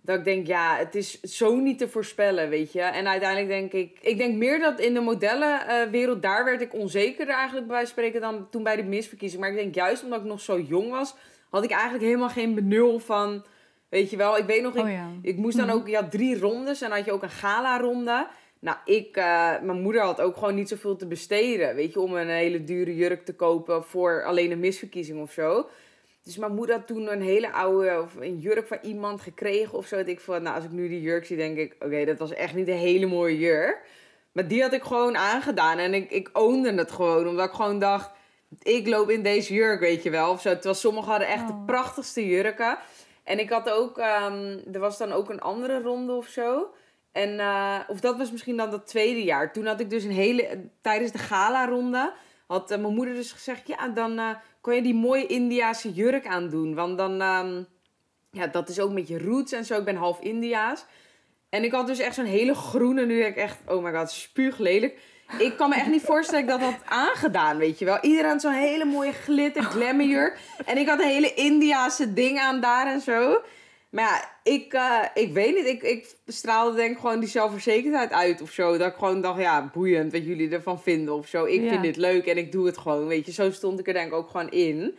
[0.07, 2.81] dat ik denk, ja, het is zo niet te voorspellen, weet je.
[2.81, 3.99] En uiteindelijk denk ik...
[4.01, 6.23] Ik denk meer dat in de modellenwereld...
[6.23, 8.21] daar werd ik onzekerder eigenlijk bij spreken...
[8.21, 9.41] dan toen bij de misverkiezing.
[9.41, 11.15] Maar ik denk juist omdat ik nog zo jong was...
[11.51, 13.45] had ik eigenlijk helemaal geen benul van...
[13.88, 14.75] Weet je wel, ik weet nog...
[14.75, 15.09] Ik, Oh ja.
[15.22, 15.77] ik moest dan Mhm.
[15.77, 15.90] ook...
[15.90, 18.27] Had drie rondes en dan had je ook een gala-ronde...
[18.59, 19.25] Nou, ik, eh,
[19.62, 21.75] mijn moeder had ook gewoon niet zoveel te besteden.
[21.75, 25.68] Weet je, om een hele dure jurk te kopen voor alleen een misverkiezing of zo.
[26.25, 29.87] Dus mijn moeder had toen een hele oude of een jurk van iemand gekregen of
[29.87, 29.96] zo.
[29.96, 32.33] Dat ik van, nou, als ik nu die jurk zie, denk ik, oké, dat was
[32.33, 33.79] echt niet een hele mooie jurk.
[34.33, 37.29] Maar die had ik gewoon aangedaan en ik, ik oonde het gewoon.
[37.29, 38.11] Omdat ik gewoon dacht,
[38.62, 40.31] ik loop in deze jurk, weet je wel.
[40.31, 40.53] Of zo.
[40.53, 41.64] Terwijl sommigen hadden echt de Oh.
[41.66, 42.79] prachtigste jurken.
[43.27, 46.75] En ik had ook, ehm, er was dan ook een andere ronde of zo.
[47.12, 49.53] En, eh, of dat was misschien dan dat tweede jaar.
[49.53, 52.12] Toen had ik dus een hele, tijdens de gala-ronde,
[52.47, 56.27] had eh, mijn moeder dus gezegd, ja, dan eh kan je die mooie Indiaanse jurk
[56.27, 56.75] aandoen.
[56.75, 57.62] Want dan, ehm,
[58.31, 59.79] ja, dat is ook met je roots en zo.
[59.79, 60.85] Ik ben half Indiaas.
[61.49, 64.11] En ik had dus echt zo'n hele groene, nu denk ik echt, oh my god,
[64.11, 64.99] spuuglelijk.
[65.39, 67.99] Ik kan me echt niet voorstellen dat dat aangedaan, weet je wel.
[68.01, 70.39] Iedereen had zo'n hele mooie glitter, glamourjurk.
[70.67, 73.41] En ik had een hele Indiaanse ding aan daar en zo.
[73.91, 75.67] Maar ja, ik, eh, ik weet niet.
[75.67, 78.77] Ik, ik straalde denk ik gewoon die zelfverzekerdheid uit of zo.
[78.79, 81.45] Dat ik gewoon dacht, ja, boeiend wat jullie ervan vinden of zo.
[81.45, 81.69] Ik Ja.
[81.71, 83.33] vind dit leuk en ik doe het gewoon, weet je.
[83.33, 84.97] Zo stond ik er denk ik ook gewoon in.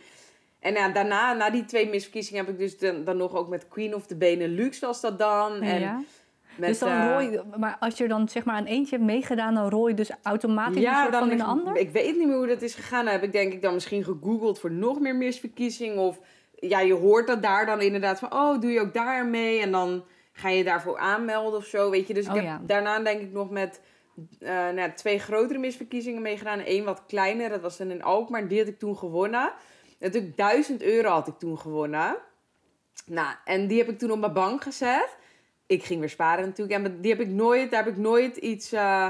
[0.60, 3.68] En ja, daarna, na die twee misverkiezingen, heb ik dus dan, dan nog ook met
[3.68, 5.62] Queen of the Benelux was dat dan.
[5.62, 6.02] En ja.
[6.58, 9.54] Met, dus dan eh, rooi, maar als je dan zeg maar aan eentje hebt meegedaan,
[9.54, 11.76] dan rooi je dus automatisch een soort van in de ander?
[11.76, 13.04] Ik weet niet meer hoe dat is gegaan.
[13.04, 15.98] Dan heb ik denk ik dan misschien gegoogeld voor nog meer misverkiezingen.
[15.98, 16.20] Of
[16.54, 19.60] ja, je hoort dat daar dan inderdaad van, oh, doe je ook daar mee?
[19.60, 22.14] En dan ga je daarvoor aanmelden of zo, weet je.
[22.14, 22.60] Dus ik Oh, heb ja.
[22.66, 23.80] daarna denk ik nog met
[24.40, 26.62] eh, nou, ja, twee grotere misverkiezingen meegedaan.
[26.64, 28.48] Eén wat kleiner, dat was dan in Alkmaar.
[28.48, 29.52] Die had ik toen gewonnen.
[29.98, 32.16] Natuurlijk 1000 euro had ik toen gewonnen.
[33.06, 35.16] Nou, en die heb ik toen op mijn bank gezet.
[35.68, 36.84] Ik ging weer sparen natuurlijk.
[36.84, 38.72] En die heb ik nooit, daar heb ik nooit iets...
[38.72, 39.06] eh,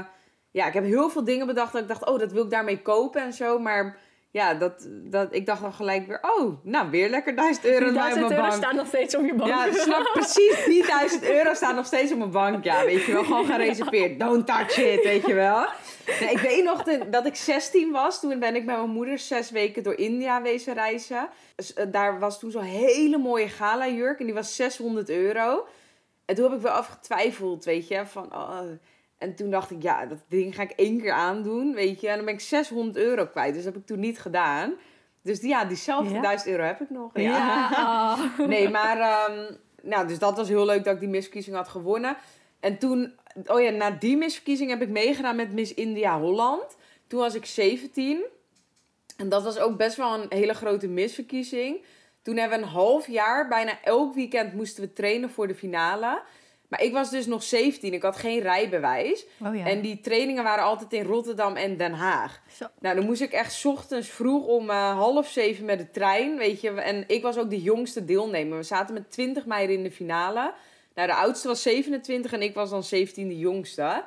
[0.51, 2.81] ja, ik heb heel veel dingen bedacht dat ik dacht, oh, dat wil ik daarmee
[2.81, 3.59] kopen en zo.
[3.59, 3.97] Maar
[4.31, 7.87] ja, dat, dat, ik dacht dan gelijk weer, oh, nou, weer lekker 1000 euro bij
[7.89, 8.61] op 1000 mijn euro bank.
[8.63, 9.49] staan nog steeds op je bank.
[9.49, 10.63] Ja, snap precies.
[10.65, 12.63] Die 1000 euro staan nog steeds op mijn bank.
[12.63, 13.23] Ja, weet je wel.
[13.23, 14.19] Gewoon gereserveerd.
[14.19, 15.65] Don't touch it, weet je wel.
[16.19, 18.19] Nee, ik weet nog de- dat ik 16 was.
[18.19, 21.29] Toen ben ik met mijn moeder zes weken door India wezen reizen.
[21.55, 24.19] Dus, eh, daar was toen zo'n hele mooie gala jurk.
[24.19, 25.65] En die was 600 euro.
[26.29, 28.05] En toen heb ik wel even getwijfeld, weet je.
[28.05, 28.59] Van, oh.
[29.17, 32.07] En toen dacht ik, ja, dat ding ga ik één keer aandoen, weet je.
[32.09, 33.53] En dan ben ik 600 euro kwijt.
[33.53, 34.73] Dus dat heb ik toen niet gedaan.
[35.21, 36.21] Dus die- ja, diezelfde Ja?
[36.21, 37.11] 1000 euro heb ik nog.
[37.13, 37.69] Ja.
[38.39, 38.47] oh.
[38.47, 38.99] Nee, maar...
[38.99, 42.17] ehm, nou, dus dat was heel leuk dat ik die misverkiezing had gewonnen.
[42.59, 43.13] En toen...
[43.45, 46.77] Oh ja, na die misverkiezing heb ik meegedaan met Miss India Holland.
[47.07, 48.23] Toen was ik 17.
[49.17, 51.81] En dat was ook best wel een hele grote misverkiezing.
[52.21, 56.21] Toen hebben we een half jaar, bijna elk weekend moesten we trainen voor de finale.
[56.67, 59.25] Maar ik was dus nog 17, ik had geen rijbewijs.
[59.45, 59.65] Oh ja.
[59.65, 62.41] En die trainingen waren altijd in Rotterdam en Den Haag.
[62.51, 62.65] Zo.
[62.79, 66.37] Nou, dan moest ik echt 's ochtends vroeg om eh, half zeven met de trein,
[66.37, 66.71] weet je.
[66.71, 68.57] En ik was ook de jongste deelnemer.
[68.57, 70.53] We zaten met 20 meiden in de finale.
[70.95, 74.03] Nou, de oudste was 27 en ik was dan 17 de jongste.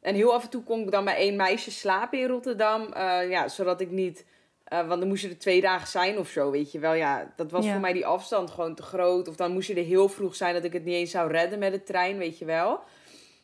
[0.00, 2.92] En heel af en toe kon ik dan bij één meisje slapen in Rotterdam.
[2.92, 4.24] eh, ja, zodat ik niet...
[4.70, 6.92] eh, want dan moest je er twee dagen zijn of zo, weet je wel.
[6.94, 7.70] Ja, dat was Ja.
[7.72, 9.28] voor mij die afstand gewoon te groot.
[9.28, 11.58] Of dan moest je er heel vroeg zijn dat ik het niet eens zou redden
[11.58, 12.80] met de trein, weet je wel.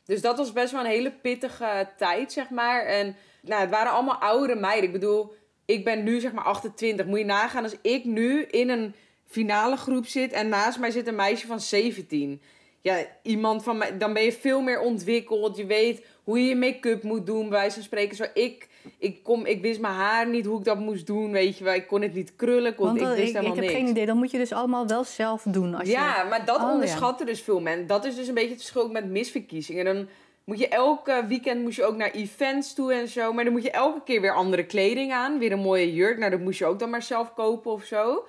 [0.05, 2.85] Dus dat was best wel een hele pittige tijd, zeg maar.
[2.85, 4.85] En nou, het waren allemaal oudere meiden.
[4.85, 5.35] Ik bedoel,
[5.65, 7.07] ik ben nu zeg maar 28.
[7.07, 11.07] Moet je nagaan als ik nu in een finale groep zit en naast mij zit
[11.07, 12.43] een meisje van 17.
[12.81, 15.57] Ja, iemand van mij, dan ben je veel meer ontwikkeld.
[15.57, 18.17] Je weet hoe je je make-up moet doen, bij wijze van spreken.
[18.17, 21.59] Zo, ik, ik, kom, ik wist mijn haar niet hoe ik dat moest doen, weet
[21.59, 21.75] je wel.
[21.75, 23.77] Ik kon het niet krullen, ik, kon, Want ik wist ik, ik, helemaal heb niks.
[23.77, 24.07] geen idee.
[24.07, 25.75] Dan moet je dus allemaal wel zelf doen.
[25.75, 26.29] Als Ja, je...
[26.29, 26.73] maar dat Oh, ja.
[26.73, 27.87] onderschatten dus veel mensen.
[27.87, 29.85] Dat is dus een beetje het verschil met misverkiezingen.
[29.85, 30.09] Dan
[30.45, 33.33] moet je elke weekend moet je ook naar events toe en zo.
[33.33, 35.39] Maar dan moet je elke keer weer andere kleding aan.
[35.39, 36.19] Weer een mooie jurk.
[36.19, 38.25] Nou, dat moest je ook dan maar zelf kopen of zo.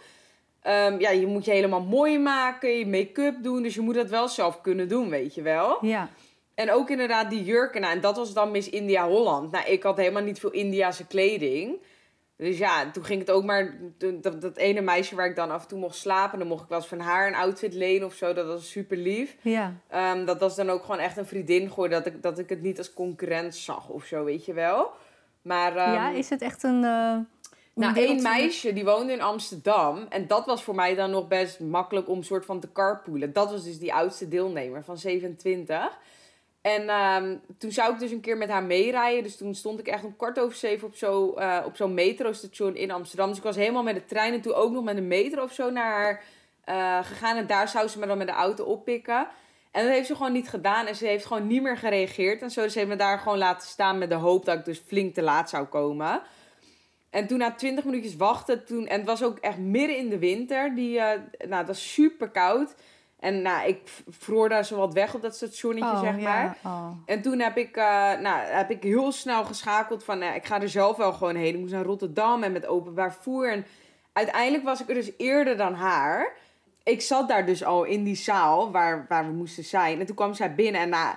[0.62, 2.70] Ehm, ja, je moet je helemaal mooi maken.
[2.78, 3.64] Je make-up doen.
[3.64, 5.78] Dus je moet dat wel zelf kunnen doen, weet je wel.
[5.82, 6.10] Ja.
[6.58, 7.82] En ook inderdaad die jurken.
[7.82, 9.52] Nou, en dat was dan Miss India Holland.
[9.52, 11.78] Nou, ik had helemaal niet veel Indiase kleding.
[12.36, 13.78] Dus ja, toen ging het ook maar...
[13.98, 16.40] Dat, dat ene meisje waar ik dan af en toe mocht slapen...
[16.40, 18.34] dan mocht ik wel eens van haar een outfit lenen of zo.
[18.34, 19.36] Dat was super lief.
[19.42, 19.74] Ja.
[19.88, 22.04] Ehm, dat was dan ook gewoon echt een vriendin geworden.
[22.04, 24.92] Dat ik, dat ik het niet als concurrent zag of zo, weet je wel.
[25.42, 25.76] Maar...
[25.76, 26.84] ehm, ja, is het echt een...
[26.84, 27.18] eh,
[27.74, 30.06] nou, één meisje die woonde in Amsterdam.
[30.10, 33.34] En dat was voor mij dan nog best makkelijk om soort van te carpoolen.
[33.34, 35.98] Dat was dus die oudste deelnemer van 27.
[36.68, 39.24] En ehm, toen zou ik dus een keer met haar meerijden.
[39.24, 42.76] Dus toen stond ik echt om kwart over zeven op zo'n eh, op zo'n metrostation
[42.76, 43.28] in Amsterdam.
[43.28, 45.54] Dus ik was helemaal met de trein en toen ook nog met de metro of
[45.54, 46.24] zo naar haar
[46.64, 47.38] eh, gegaan.
[47.38, 49.28] En daar zou ze me dan met de auto oppikken.
[49.72, 50.86] En dat heeft ze gewoon niet gedaan.
[50.86, 52.42] En ze heeft gewoon niet meer gereageerd.
[52.42, 54.66] En zo, dus ze heeft me daar gewoon laten staan met de hoop dat ik
[54.66, 56.22] dus flink te laat zou komen.
[57.10, 60.20] En toen na 20 minuutjes wachten, toen, en het was ook echt midden in de
[60.20, 62.76] winter, die, eh, nou, het was super koud.
[63.20, 66.58] En nou, ik vroor daar zo wat weg op dat stationnetje, Oh, zeg ja, maar.
[66.66, 66.88] oh.
[67.06, 67.84] En toen heb ik, eh,
[68.20, 71.54] nou, heb ik heel snel geschakeld van, nou, ik ga er zelf wel gewoon heen.
[71.54, 73.52] Ik moest naar Rotterdam en met openbaar voer.
[73.52, 73.66] En
[74.14, 76.34] uiteindelijk was ik er dus eerder dan haar.
[76.84, 80.00] Ik zat daar dus al in die zaal waar, waar we moesten zijn.
[80.00, 81.16] En toen kwam zij binnen en nou,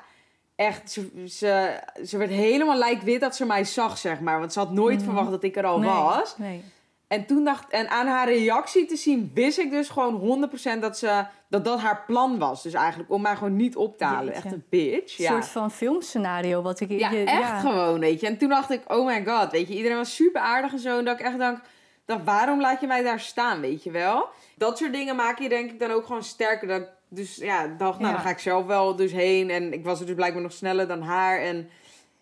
[0.56, 4.38] echt, ze, ze, ze werd helemaal lijkwit dat ze mij zag, zeg maar.
[4.38, 5.04] Want ze had nooit Mhm.
[5.04, 6.38] verwacht dat ik er al nee, was.
[6.38, 6.64] Nee.
[7.10, 10.98] En toen dacht, en aan haar reactie te zien, wist ik dus gewoon 100% dat,
[10.98, 12.62] ze, dat dat haar plan was.
[12.62, 14.24] Dus eigenlijk om mij gewoon niet op te halen.
[14.32, 14.42] Jeetje.
[14.42, 15.18] Echt een bitch.
[15.18, 16.90] Een soort van filmscenario wat ik...
[16.90, 18.26] Ja, je- echt gewoon, weet je.
[18.26, 19.74] En toen dacht ik, oh my god, weet je.
[19.76, 20.98] Iedereen was super aardig en zo.
[20.98, 21.60] En dat ik echt dacht,
[22.04, 24.28] dacht, waarom laat je mij daar staan, weet je wel?
[24.56, 26.68] Dat soort dingen maken je denk ik dan ook gewoon sterker.
[26.68, 28.12] Dat ik dus ja, dacht, nou Ja.
[28.16, 29.50] dan ga ik zelf wel dus heen.
[29.50, 31.40] En ik was er dus blijkbaar nog sneller dan haar.
[31.40, 31.68] En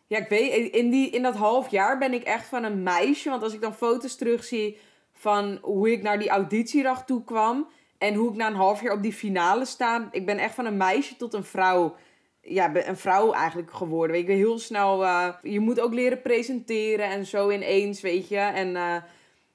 [0.08, 3.30] ja, ik weet, in, die, in dat half jaar ben ik echt van een meisje.
[3.30, 4.78] Want als ik dan foto's terugzie
[5.12, 7.68] van hoe ik naar die auditiedag toe kwam...
[7.98, 10.08] en hoe ik na een half jaar op die finale sta...
[10.12, 11.96] ik ben echt van een meisje tot een vrouw
[12.42, 14.16] ja, een vrouw eigenlijk geworden.
[14.16, 15.04] Weet je, heel snel.
[15.04, 18.36] eh, je moet ook leren presenteren en zo ineens, weet je.
[18.38, 18.94] En eh,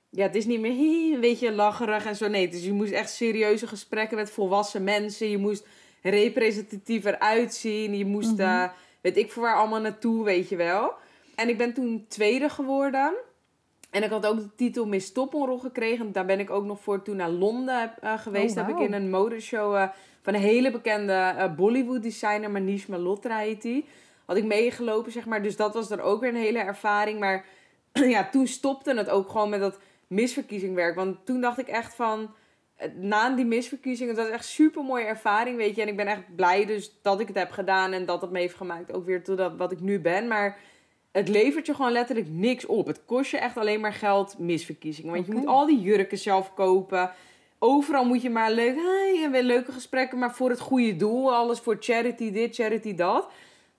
[0.09, 0.71] ja, het is niet meer
[1.13, 2.27] een beetje lacherig en zo.
[2.27, 5.29] Nee, dus je moest echt serieuze gesprekken met volwassen mensen.
[5.29, 5.67] Je moest
[6.01, 7.97] representatiever uitzien.
[7.97, 8.41] Je moest, Mhm.
[8.41, 8.63] eh,
[9.03, 10.93] weet ik voor waar allemaal naartoe, weet je wel.
[11.35, 13.13] En ik ben toen tweede geworden.
[13.89, 16.11] En ik had ook de titel Miss Toppenrol gekregen.
[16.11, 18.57] Daar ben ik ook nog voor toen naar Londen eh, geweest.
[18.57, 19.87] Oh, Heb ik in een modeshow eh,
[20.21, 23.85] van een hele bekende eh, Bollywood designer, Manish Malhotra heet die.
[24.25, 25.41] had ik meegelopen, zeg maar.
[25.43, 27.19] Dus dat was dan ook weer een hele ervaring.
[27.19, 27.45] Maar
[28.15, 30.95] ja, toen stopte het ook gewoon met dat misverkiezingwerk.
[30.95, 32.33] Want toen dacht ik echt van
[32.95, 35.81] na die misverkiezing, dat was echt super mooie ervaring, weet je.
[35.81, 38.39] En ik ben echt blij dus dat ik het heb gedaan en dat het me
[38.39, 40.27] heeft gemaakt ook weer tot dat, wat ik nu ben.
[40.27, 40.59] Maar
[41.11, 42.87] het levert je gewoon letterlijk niks op.
[42.87, 45.13] Het kost je echt alleen maar geld, misverkiezingen.
[45.13, 47.11] Want je moet al die jurken zelf kopen.
[47.59, 51.33] Overal moet je maar leuk, hey, en weer leuke gesprekken, maar voor het goede doel.
[51.33, 53.27] Alles voor charity dit, charity dat.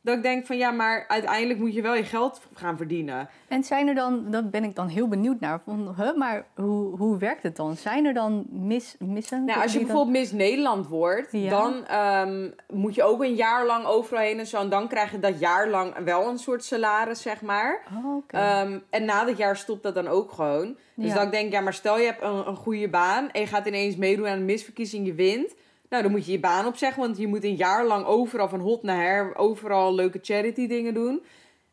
[0.04, 3.28] Dat ik denk van ja, maar uiteindelijk moet je wel je geld gaan verdienen.
[3.48, 6.96] En zijn er dan, dat ben ik dan heel benieuwd naar, van, huh, maar hoe,
[6.96, 7.76] hoe werkt het dan?
[7.76, 9.44] Zijn er dan mis, missen?
[9.44, 13.84] Nou, als je bijvoorbeeld Miss Nederland wordt, dan ehm, moet je ook een jaar lang
[13.84, 14.60] overal heen en zo.
[14.60, 17.82] En dan krijg je dat jaar lang wel een soort salaris, zeg maar.
[17.96, 18.62] Oh, okay.
[18.62, 20.76] um, en na dat jaar stopt dat dan ook gewoon.
[20.94, 21.14] Dus ja.
[21.14, 23.66] dan denk ik, ja, maar stel je hebt een, een goede baan en je gaat
[23.66, 25.54] ineens meedoen aan een misverkiezing, je wint
[25.94, 28.60] nou, dan moet je je baan opzeggen, want je moet een jaar lang overal van
[28.60, 31.22] hot naar her, overal leuke charity dingen doen.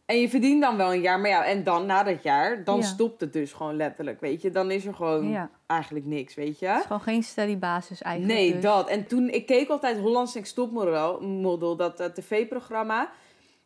[0.05, 2.83] En je verdient dan wel een jaar, maar ja, en dan na dat jaar, dan
[2.83, 4.49] stopt het dus gewoon letterlijk, weet je.
[4.51, 6.67] Dan is er gewoon eigenlijk niks, weet je.
[6.67, 8.39] Het is gewoon geen steady basis eigenlijk.
[8.39, 8.61] Nee, dus.
[8.61, 8.87] dat.
[8.87, 13.11] En toen, ik keek altijd Hollands Next model, dat uh, tv-programma.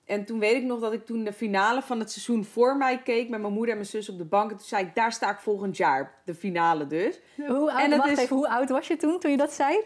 [0.06, 3.02] En toen weet ik nog dat ik toen de finale van het seizoen voor mij
[3.02, 4.52] keek met mijn moeder en mijn zus op de bank.
[4.52, 6.14] En toen zei ik, daar sta ik volgend jaar.
[6.26, 7.20] De finale dus.
[7.48, 8.18] Hoe oud, en wacht is...
[8.18, 9.78] even, hoe oud was je toen, toen je dat zei?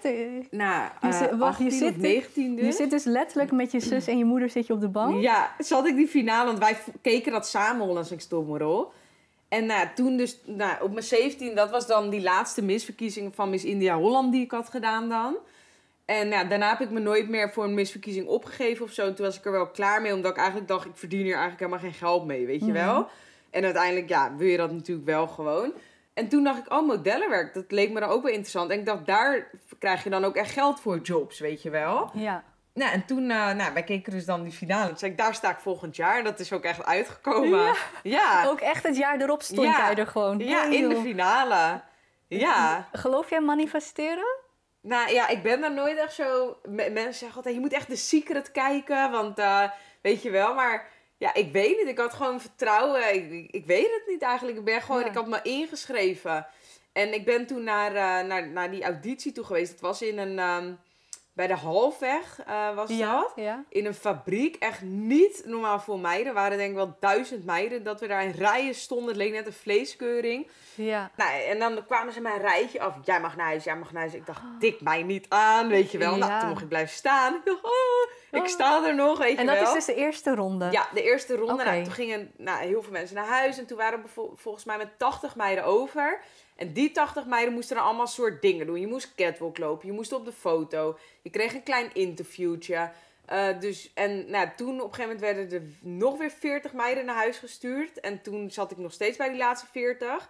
[0.51, 2.65] Nou, je, uh, wacht, 18 je zit, 19 dus.
[2.65, 5.21] Je zit dus letterlijk met je zus en je moeder zit je op de bank?
[5.21, 8.91] Ja, zat ik die finale, want wij keken dat samen, Hollands Next Topmodel.
[9.47, 13.49] En nou, toen dus, nou, op mijn 17, dat was dan die laatste misverkiezing van
[13.49, 15.35] Miss India Holland die ik had gedaan dan.
[16.09, 19.13] En ja, daarna heb ik me nooit meer voor een misverkiezing opgegeven of zo.
[19.13, 21.59] toen was ik er wel klaar mee, omdat ik eigenlijk dacht, ik verdien hier eigenlijk
[21.59, 22.85] helemaal geen geld mee, weet je mhm.
[22.85, 23.07] wel.
[23.49, 25.73] En uiteindelijk, ja, wil je dat natuurlijk wel gewoon.
[26.13, 28.71] En toen dacht ik, oh, modellenwerk, dat leek me dan ook wel interessant.
[28.71, 32.11] En ik dacht, daar krijg je dan ook echt geld voor jobs, weet je wel.
[32.13, 32.43] Ja.
[32.73, 34.87] Nou, en toen, uh, nou, wij keken dus dan die finale.
[34.87, 36.23] Toen zei ik, daar sta ik volgend jaar.
[36.23, 37.75] Dat is ook echt uitgekomen.
[38.03, 38.43] Ja.
[38.51, 39.77] Ook echt het jaar erop stond ja.
[39.77, 40.39] jij er gewoon.
[40.39, 41.81] Ja, in de finale.
[42.27, 42.87] Ja.
[42.91, 44.47] Geloof jij manifesteren?
[44.81, 46.57] Nou ja, ik ben daar nooit echt zo.
[46.69, 49.11] Mensen zeggen altijd: je moet echt de secret kijken.
[49.11, 51.87] Want uh, weet je wel, maar ja, ik weet niet.
[51.87, 53.13] Ik had gewoon vertrouwen.
[53.13, 54.57] Ik, ik weet het niet eigenlijk.
[54.57, 56.47] Ik ben gewoon, ik had me ingeschreven.
[56.93, 59.71] En ik ben toen naar, uh, naar, naar die auditie toe geweest.
[59.71, 60.39] Het was in een.
[60.39, 60.79] Um,
[61.39, 63.31] bij de halfweg uh, was ja, dat.
[63.35, 63.63] Ja.
[63.69, 64.55] In een fabriek.
[64.55, 66.27] Echt niet normaal voor meiden.
[66.27, 67.83] Er waren denk ik wel duizend meiden.
[67.83, 69.07] Dat we daar in rijen stonden.
[69.07, 70.47] Het leek net een vleeskeuring.
[70.75, 71.11] Ja.
[71.15, 72.93] Nou, en dan kwamen ze mijn rijtje af.
[73.03, 74.13] Jij mag naar huis, jij mag naar huis.
[74.13, 76.15] Ik dacht, dik mij niet aan, weet je wel.
[76.15, 76.27] Nou, ja.
[76.27, 77.35] Nou, toen mocht ik blijven staan.
[77.39, 79.55] Ik dacht, oh, ik sta er nog, weet je wel.
[79.55, 80.67] En dat is dus de eerste ronde?
[80.71, 81.53] Ja, de eerste ronde.
[81.53, 81.65] Okay.
[81.65, 83.57] Nou, toen gingen nou, heel veel mensen naar huis.
[83.57, 86.21] En toen waren we volgens mij met 80 meiden over.
[86.59, 88.79] En die 80 meiden moesten dan allemaal soort dingen doen.
[88.79, 90.97] Je moest catwalk lopen, je moest op de foto.
[91.21, 92.91] Je kreeg een klein interviewtje.
[93.31, 97.05] Uh, dus, en nou, toen op een gegeven moment werden er nog weer 40 meiden
[97.05, 97.99] naar huis gestuurd.
[97.99, 100.29] En toen zat ik nog steeds bij die laatste 40.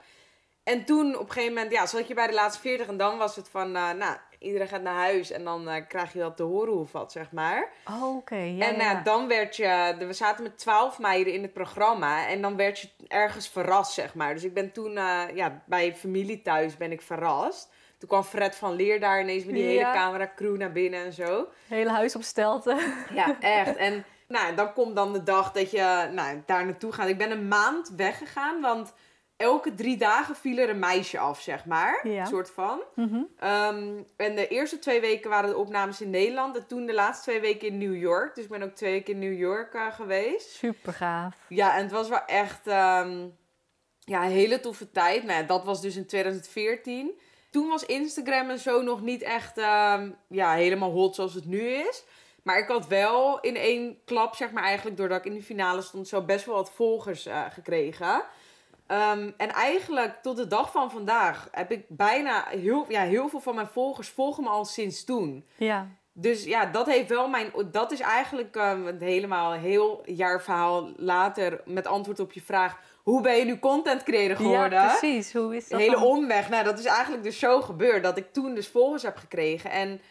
[0.69, 3.17] En toen op een gegeven moment, ja, zat je bij de laatste 40 en dan
[3.17, 6.37] was het van, uh, nou, iedereen gaat naar huis en dan uh, krijg je dat
[6.37, 7.69] te horen hoe wat, zeg maar.
[7.85, 8.35] Oh, oké.
[8.35, 8.97] Ja, en ja.
[8.97, 12.79] Uh, dan werd je, we zaten met 12 meiden in het programma en dan werd
[12.79, 14.33] je ergens verrast, zeg maar.
[14.33, 14.93] Dus ik ben toen,
[15.33, 17.69] ja, bij familie thuis ben ik verrast.
[17.97, 19.69] Toen kwam Fred van Leer daar ineens met die ja.
[19.69, 21.47] hele camera crew naar binnen en zo.
[21.67, 22.77] Hele huis op stelten.
[23.13, 23.75] Ja, echt.
[23.75, 27.07] En nou, dan komt dan de dag dat je nou, daar naartoe gaat.
[27.07, 28.93] Ik ben een maand weggegaan, want
[29.39, 32.07] elke drie dagen viel er een meisje af, zeg maar.
[32.07, 32.25] Ja.
[32.25, 32.81] soort van.
[32.95, 33.49] Mm -hmm.
[33.49, 36.55] um, en de eerste twee weken waren de opnames in Nederland.
[36.55, 38.35] En toen de laatste twee weken in New York.
[38.35, 40.49] Dus ik ben ook twee weken in New York uh, geweest.
[40.49, 41.35] Super gaaf.
[41.47, 43.37] Ja, en het was wel echt um,
[43.99, 45.23] ja, een hele toffe tijd.
[45.23, 47.19] Nou, ja, dat was dus in 2014.
[47.49, 51.59] Toen was Instagram en zo nog niet echt um, ja, helemaal hot zoals het nu
[51.59, 52.03] is.
[52.43, 55.81] Maar ik had wel in één klap, zeg maar eigenlijk doordat ik in de finale
[55.81, 58.23] stond, zo best wel wat volgers uh, gekregen.
[58.91, 63.39] Um, en eigenlijk tot de dag van vandaag heb ik bijna heel, ja, heel veel
[63.39, 65.45] van mijn volgers volgen me al sinds toen.
[65.57, 65.87] Ja.
[66.13, 67.51] Dus ja, dat heeft wel mijn.
[67.71, 72.79] Dat is eigenlijk um, het helemaal heel jaar verhaal later met antwoord op je vraag.
[73.03, 74.81] Hoe ben je nu content creator geworden?
[74.81, 75.33] Ja, precies.
[75.33, 75.79] Hoe is dat?
[75.79, 76.03] Hele dan?
[76.03, 76.49] omweg.
[76.49, 79.71] Nou, dat is eigenlijk dus zo gebeurd dat ik toen dus volgers heb gekregen.
[79.71, 80.01] En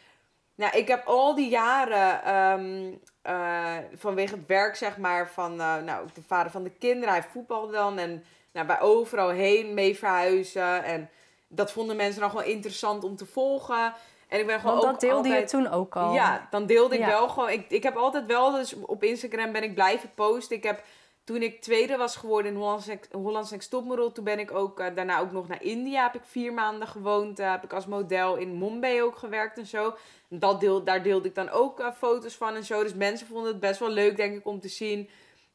[0.55, 5.77] nou, ik heb al die jaren um, uh, vanwege het werk, zeg maar, van uh,
[5.77, 7.15] nou, de vader van de kinderen.
[7.15, 8.25] Hij voetbalde dan en
[8.67, 10.85] nou, bij overal heen mee verhuizen.
[10.85, 11.11] En
[11.49, 13.95] dat vonden mensen dan gewoon interessant om te volgen.
[14.29, 15.51] En ik ben gewoon Want dat ook deelde altijd...
[15.51, 16.13] je toen ook al.
[16.13, 17.07] Ja, dan deelde ik Ja.
[17.07, 17.51] wel gewoon...
[17.51, 20.57] Ik, ik heb altijd wel, dus op Instagram ben ik blijven posten.
[20.57, 20.83] Ik heb
[21.25, 24.95] toen ik tweede was geworden in Hollands Hollands Next Topmodel, toen ben ik ook eh,
[24.95, 26.03] daarna ook nog naar India.
[26.03, 27.41] Heb ik vier maanden gewoond.
[27.41, 29.95] Uh, heb ik als model in Mumbai ook gewerkt en zo.
[30.29, 32.83] Dat deel, daar deelde ik dan ook uh, foto's van en zo.
[32.83, 35.09] Dus mensen vonden het best wel leuk, denk ik, om te zien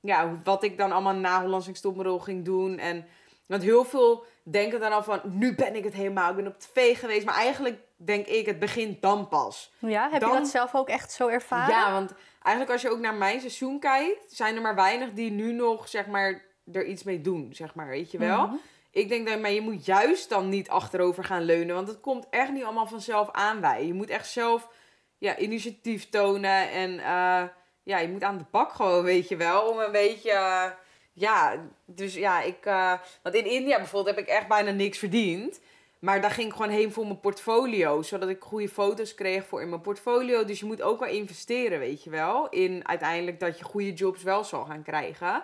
[0.03, 2.77] ja, wat ik dan allemaal na Hollands Next Topmodel ging doen.
[2.77, 3.05] En
[3.45, 6.29] want heel veel denken dan al van, nu ben ik het helemaal.
[6.29, 7.25] Ik ben op tv geweest.
[7.25, 9.71] Maar eigenlijk denk ik, het begint dan pas.
[9.79, 11.75] Ja, heb Dan- je dat zelf ook echt zo ervaren?
[11.75, 15.31] Ja, want eigenlijk als je ook naar mijn seizoen kijkt, zijn er maar weinig die
[15.31, 18.45] nu nog, zeg maar, er iets mee doen, zeg maar, weet je wel.
[18.47, 18.55] Mhm.
[18.91, 22.27] Ik denk dat, maar je moet juist dan niet achterover gaan leunen, want het komt
[22.29, 23.85] echt niet allemaal vanzelf aanwij.
[23.85, 24.69] Je moet echt zelf,
[25.17, 27.43] ja, initiatief tonen en, eh,
[27.84, 30.65] ja, je moet aan de bak gewoon, weet je wel, om een beetje, eh,
[31.13, 35.60] ja, dus ja, ik, eh, want in India bijvoorbeeld heb ik echt bijna niks verdiend.
[36.04, 38.02] Maar daar ging ik gewoon heen voor mijn portfolio.
[38.02, 40.46] Zodat ik goede foto's kreeg voor in mijn portfolio.
[40.46, 42.50] Dus je moet ook wel investeren, weet je wel.
[42.50, 45.43] In uiteindelijk dat je goede jobs wel zal gaan krijgen.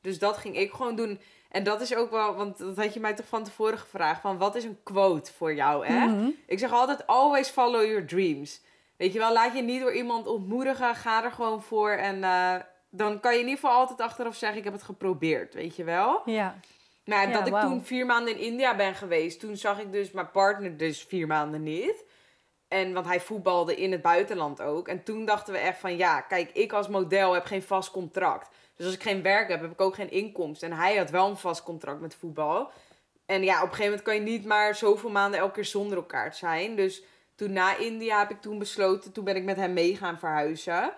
[0.00, 1.20] Dus dat ging ik gewoon doen.
[1.50, 4.20] En dat is ook wel, want dat had je mij toch van tevoren gevraagd.
[4.20, 6.06] Van wat is een quote voor jou, hè?
[6.06, 6.28] Mhm.
[6.46, 8.60] Ik zeg altijd, always follow your dreams.
[9.00, 10.94] Weet je wel, laat je niet door iemand ontmoedigen.
[10.94, 11.90] Ga er gewoon voor.
[11.90, 12.54] En eh,
[12.90, 15.84] dan kan je in ieder geval altijd achteraf zeggen, ik heb het geprobeerd, weet je
[15.84, 16.22] wel.
[16.24, 16.58] Ja.
[17.04, 19.92] Maar ja, Ja, dat ik toen vier maanden in India ben geweest, toen zag ik
[19.92, 22.04] dus mijn partner dus vier maanden niet.
[22.68, 24.88] En want hij voetbalde in het buitenland ook.
[24.88, 28.48] En toen dachten we echt van ja, kijk, ik als model heb geen vast contract.
[28.76, 30.70] Dus als ik geen werk heb, heb ik ook geen inkomsten.
[30.70, 32.70] En hij had wel een vast contract met voetbal.
[33.26, 35.96] En ja, op een gegeven moment kan je niet maar zoveel maanden elke keer zonder
[35.96, 36.76] elkaar zijn.
[36.76, 37.02] Dus
[37.40, 40.92] toen na India heb ik toen besloten, toen ben ik met hem mee gaan verhuizen.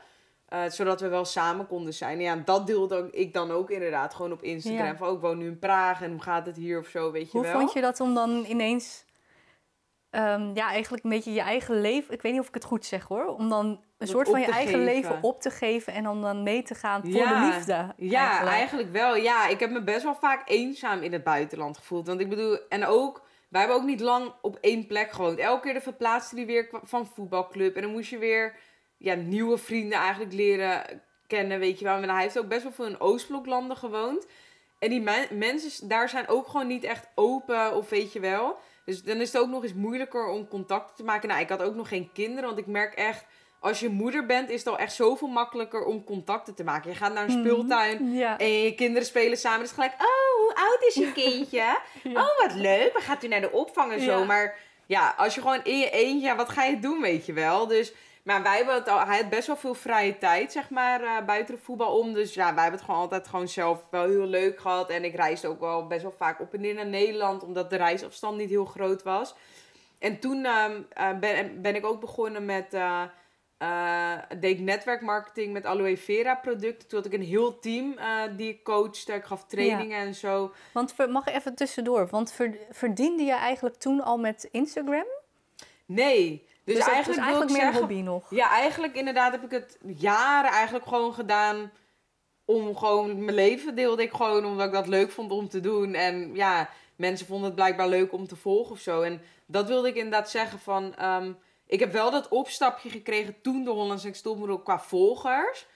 [0.49, 2.17] Eh, zodat we wel samen konden zijn.
[2.19, 4.87] En ja, dat deelde ik dan ook inderdaad gewoon op Instagram.
[4.87, 4.97] Ja.
[4.97, 7.33] Van, oh, ik woon nu in Praag en hoe gaat het hier of zo, weet
[7.33, 7.59] je Hoe wel.
[7.61, 9.05] vond je dat om dan ineens,
[10.11, 12.85] ehm, ja, eigenlijk een beetje je eigen leven, ik weet niet of ik het goed
[12.85, 14.85] zeg hoor, om dan een soort van je eigen geven.
[14.85, 17.95] leven op te geven en om dan mee te gaan voor Ja, de liefde.
[17.97, 18.91] Ja, eigenlijk.
[18.93, 19.17] wel.
[19.17, 22.07] Ja, ik heb me best wel vaak eenzaam in het buitenland gevoeld.
[22.07, 25.39] Want ik bedoel, en ook, wij hebben ook niet lang op één plek gewoond.
[25.39, 27.77] Elke keer de verplaatste die weer van voetbalclub.
[27.77, 28.57] En dan moest je weer
[28.97, 31.97] ja, nieuwe vrienden eigenlijk leren kennen, weet je wel.
[31.97, 34.27] En hij heeft ook best wel veel in Oostbloklanden gewoond.
[34.79, 38.57] En die men- mensen daar zijn ook gewoon niet echt open, of weet je wel.
[38.85, 41.29] Dus dan is het ook nog eens moeilijker om contacten te maken.
[41.29, 43.25] Nou, ik had ook nog geen kinderen, want ik merk echt...
[43.61, 46.91] Als je moeder bent, is het al echt zoveel makkelijker om contacten te maken.
[46.91, 47.49] Je gaat naar een Mhm.
[47.49, 47.99] speeltuin
[48.39, 49.61] en je kinderen spelen samen.
[49.61, 51.79] Dus gelijk, oh, hoe oud is je kindje?
[52.05, 52.93] Oh, wat leuk.
[52.93, 54.19] Dan gaat u naar de opvang en zo.
[54.19, 54.25] Ja.
[54.25, 57.33] Maar ja, als je gewoon in je eentje, ja, wat ga je doen, weet je
[57.33, 57.67] wel?
[57.67, 61.03] Dus, maar wij hebben het al, hij had best wel veel vrije tijd, zeg maar,
[61.03, 62.13] eh, buiten de voetbal om.
[62.13, 64.91] Dus ja, wij hebben het gewoon altijd gewoon zelf wel heel leuk gehad.
[64.91, 67.77] En ik reisde ook wel best wel vaak op en neer naar Nederland, omdat de
[67.77, 69.35] reisafstand niet heel groot was.
[69.99, 72.75] En toen ehm, eh, ben, ben ik ook begonnen met...
[72.75, 73.03] eh,
[73.63, 76.89] eh, deed ik netwerkmarketing met aloe vera producten.
[76.89, 79.13] Toen had ik een heel team eh, die ik coachte.
[79.13, 80.53] Ik gaf trainingen en zo.
[80.73, 85.07] Want mag ik even tussendoor, want ver- verdiende je eigenlijk toen al met Instagram?
[85.87, 86.47] Nee.
[86.65, 87.81] Dus, dat eigenlijk, wil eigenlijk meer zeggen...
[87.81, 88.31] hobby nog.
[88.31, 91.71] Ja, eigenlijk inderdaad heb ik het jaren eigenlijk gewoon gedaan...
[92.45, 93.25] om gewoon...
[93.25, 95.95] Mijn leven deelde ik gewoon omdat ik dat leuk vond om te doen.
[95.95, 99.01] En ja, mensen vonden het blijkbaar leuk om te volgen of zo.
[99.03, 100.95] En dat wilde ik inderdaad zeggen van...
[100.95, 101.33] ehm,
[101.73, 105.67] ik heb wel dat opstapje gekregen toen de Hollandse Next Topmodel qua volgers...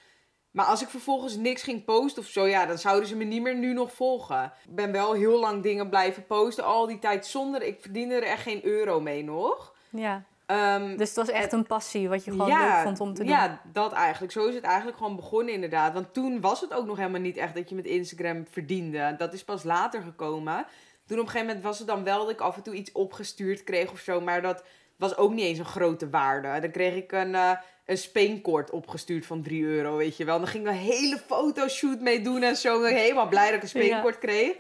[0.51, 3.43] Maar als ik vervolgens niks ging posten of zo, ja, dan zouden ze me niet
[3.43, 4.53] meer nu nog volgen.
[4.69, 7.63] Ik ben wel heel lang dingen blijven posten, al die tijd zonder.
[7.63, 9.75] Ik verdiende er echt geen euro mee nog.
[9.91, 10.25] Ja.
[10.47, 13.33] Ehm, Dus het was echt een passie wat je gewoon leuk vond om te doen.
[13.33, 14.33] ja, dat eigenlijk.
[14.33, 15.93] Zo is het eigenlijk gewoon begonnen inderdaad.
[15.93, 19.15] Want toen was het ook nog helemaal niet echt dat je met Instagram verdiende.
[19.19, 20.67] Dat is pas later gekomen.
[21.07, 22.93] Toen op een gegeven moment was het dan wel dat ik af en toe iets
[22.93, 24.21] opgestuurd kreeg of zo.
[24.21, 24.65] Maar dat
[24.97, 26.61] was ook niet eens een grote waarde.
[26.61, 27.53] Dan kreeg ik een, eh
[27.87, 30.39] een speenkoord opgestuurd van 3 euro, weet je wel.
[30.39, 32.81] Dan ging ik een hele fotoshoot mee doen en zo.
[32.81, 34.57] Dan ik helemaal blij dat ik een speenkoord kreeg.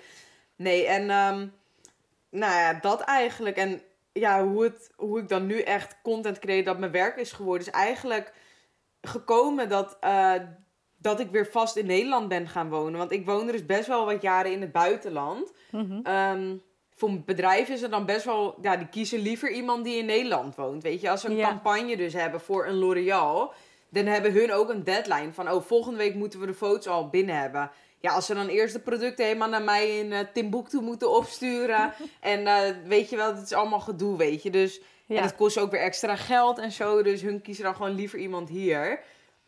[0.56, 1.46] Nee, en ehm,
[2.30, 3.56] nou ja, dat eigenlijk.
[3.56, 7.32] En ja, hoe, het, hoe ik dan nu echt content creëer dat mijn werk is
[7.32, 8.32] geworden, is eigenlijk
[9.00, 10.34] gekomen dat, eh,
[10.96, 12.98] dat ik weer vast in Nederland ben gaan wonen.
[12.98, 15.52] Want ik woonde dus best wel wat jaren in het buitenland.
[16.02, 16.56] Ehm,
[16.98, 20.54] voor bedrijf is er dan best wel, ja, die kiezen liever iemand die in Nederland
[20.56, 20.82] woont.
[20.82, 21.48] Weet je, als ze een Ja.
[21.48, 23.52] campagne dus hebben voor een L'Oreal,
[23.88, 27.08] dan hebben hun ook een deadline van, oh, volgende week moeten we de foto's al
[27.08, 27.70] binnen hebben.
[28.00, 31.92] Ja, als ze dan eerst de producten helemaal naar mij in eh, Timbuktu moeten opsturen.
[32.20, 34.50] en eh, weet je wel, het is allemaal gedoe, weet je.
[34.50, 35.16] Dus Ja.
[35.16, 37.02] en het kost ook weer extra geld en zo.
[37.02, 39.00] Dus hun kiezen dan gewoon liever iemand hier.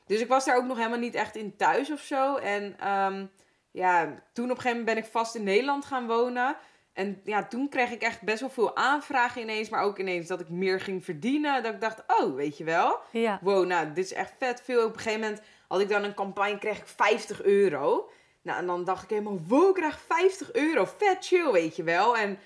[0.06, 2.34] Dus ik was daar ook nog helemaal niet echt in thuis of zo.
[2.36, 3.24] En ehm,
[3.70, 6.56] ja, toen op een gegeven moment ben ik vast in Nederland gaan wonen.
[6.98, 9.68] En ja, toen kreeg ik echt best wel veel aanvragen ineens.
[9.68, 11.62] Maar ook ineens dat ik meer ging verdienen.
[11.62, 12.98] Dat ik dacht, oh, weet je wel.
[13.10, 13.38] ja.
[13.42, 14.84] Wow, nou, dit is echt vet veel.
[14.86, 18.10] Op een gegeven moment had ik dan een campagne, kreeg ik 50 euro.
[18.42, 20.84] Nou, en dan dacht ik helemaal, wow, ik krijg 50 euro.
[20.98, 22.16] Vet chill, weet je wel.
[22.16, 22.38] En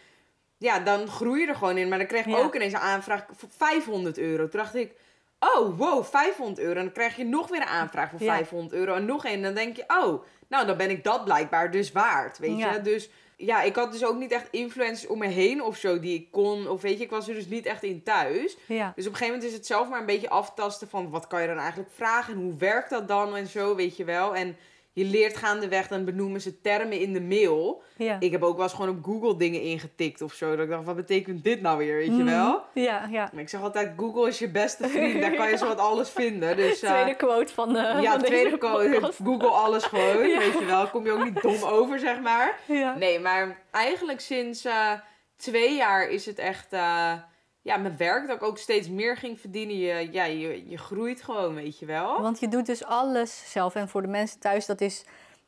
[0.59, 1.89] ja, dan groei je er gewoon in.
[1.89, 2.39] Maar dan kreeg ik Ja.
[2.39, 4.49] ook ineens een aanvraag voor 500 euro.
[4.49, 4.93] Toen dacht ik,
[5.39, 6.79] oh, wow, 500 euro.
[6.79, 8.35] En dan krijg je nog weer een aanvraag voor Ja.
[8.35, 8.95] 500 euro.
[8.95, 9.43] En nog een.
[9.43, 12.81] Dan denk je, oh, nou, dan ben ik dat blijkbaar dus waard, weet je.
[12.83, 13.11] Dus
[13.45, 16.31] ja, ik had dus ook niet echt influencers om me heen of zo die ik
[16.31, 16.69] kon.
[16.69, 18.57] Of weet je, ik was er dus niet echt in thuis.
[18.67, 18.93] Ja.
[18.95, 21.41] Dus op een gegeven moment is het zelf maar een beetje aftasten van wat kan
[21.41, 24.35] je dan eigenlijk vragen en hoe werkt dat dan en zo, weet je wel.
[24.35, 24.57] En
[24.93, 27.83] je leert gaandeweg, dan benoemen ze termen in de mail.
[27.97, 28.17] Ja.
[28.21, 30.51] Ik heb ook wel eens gewoon op Google dingen ingetikt of zo.
[30.51, 32.25] Dat ik dacht, wat betekent dit nou weer, weet je Mhm.
[32.25, 32.63] wel?
[32.75, 33.31] Ja, ja.
[33.33, 35.21] Maar ik zeg altijd, Google is je beste vriend.
[35.21, 36.57] Daar kan je zo wat alles vinden.
[36.57, 39.19] Dus, eh, tweede quote van de ja, van tweede podcast.
[39.25, 40.39] Google alles gewoon, Ja.
[40.39, 40.87] weet je wel.
[40.89, 42.59] Kom je ook niet dom over, zeg maar.
[42.67, 42.95] Ja.
[42.97, 44.93] Nee, maar eigenlijk sinds eh,
[45.37, 46.73] twee jaar is het echt...
[47.63, 49.79] ja, mijn werk dat ik ook steeds meer ging verdienen.
[49.79, 52.21] Je, ja, je, je groeit gewoon, weet je wel.
[52.21, 53.75] Want je doet dus alles zelf.
[53.75, 55.05] En voor de mensen thuis, dat is...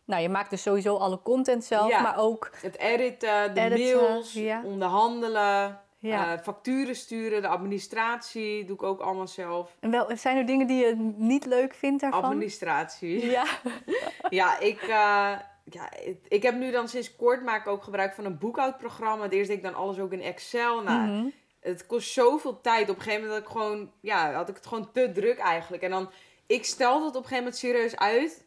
[0.07, 2.01] Nou, je maakt dus sowieso alle content zelf, Ja.
[2.01, 2.51] maar ook...
[2.63, 4.63] Het editen, de Editen, mails, ja.
[4.65, 6.33] onderhandelen, Ja.
[6.37, 9.77] eh, facturen sturen, de administratie doe ik ook allemaal zelf.
[9.81, 12.25] En wel, zijn er dingen die je niet leuk vindt daarvan?
[12.25, 13.27] Administratie.
[13.31, 13.45] Ja.
[14.29, 15.33] Ja, ik, eh,
[15.65, 15.91] ja,
[16.29, 19.23] ik heb nu dan sinds kort maak ik ook gebruik van een boekhoudprogramma.
[19.25, 20.83] Het eerst deed ik dan alles ook in Excel.
[20.83, 21.27] Nou, Mhm.
[21.65, 22.91] Het kost zoveel tijd.
[22.91, 25.83] Op een gegeven moment had ik gewoon, ja, had ik het gewoon te druk eigenlijk.
[25.83, 26.11] En dan,
[26.47, 28.45] ik stelde het op een gegeven moment serieus uit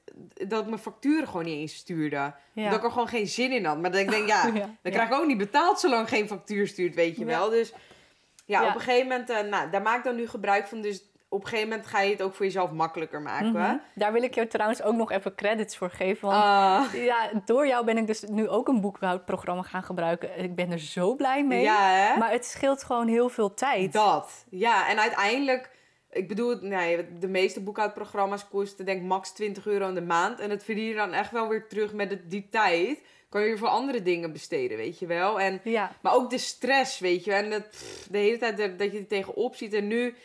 [0.47, 2.33] dat ik mijn facturen gewoon niet eens stuurde.
[2.53, 2.69] Ja.
[2.69, 3.81] Dat ik er gewoon geen zin in had.
[3.81, 4.51] Maar dat ik denk, ja, Ja.
[4.51, 4.89] dan Ja.
[4.91, 7.49] krijg ik ook niet betaald zolang geen factuur stuurt, weet je wel.
[7.49, 7.73] Dus
[8.45, 8.67] ja, Ja.
[8.69, 10.81] op een gegeven moment, eh, nou, daar maak ik dan nu gebruik van.
[10.81, 13.51] Dus op een gegeven moment ga je het ook voor jezelf makkelijker maken.
[13.51, 13.75] Mhm.
[13.95, 16.27] Daar wil ik je trouwens ook nog even credits voor geven.
[16.27, 20.43] Want Ah, ja, door jou ben ik dus nu ook een boekhoudprogramma gaan gebruiken.
[20.43, 21.61] Ik ben er zo blij mee.
[21.61, 22.17] ja, hè?
[22.17, 23.93] Maar het scheelt gewoon heel veel tijd.
[23.93, 24.89] Dat, ja.
[24.89, 25.69] En uiteindelijk,
[26.11, 30.39] ik bedoel, nee, de meeste boekhoudprogramma's kosten denk ik max 20 euro in de maand.
[30.39, 33.01] En dat verdien je dan echt wel weer terug met die tijd.
[33.29, 35.39] Kan je weer voor andere dingen besteden, weet je wel.
[35.39, 37.33] En, Ja, maar ook de stress, weet je.
[37.33, 39.73] En dat, pff, de hele tijd dat, dat je er tegenop ziet.
[39.73, 40.15] En nu,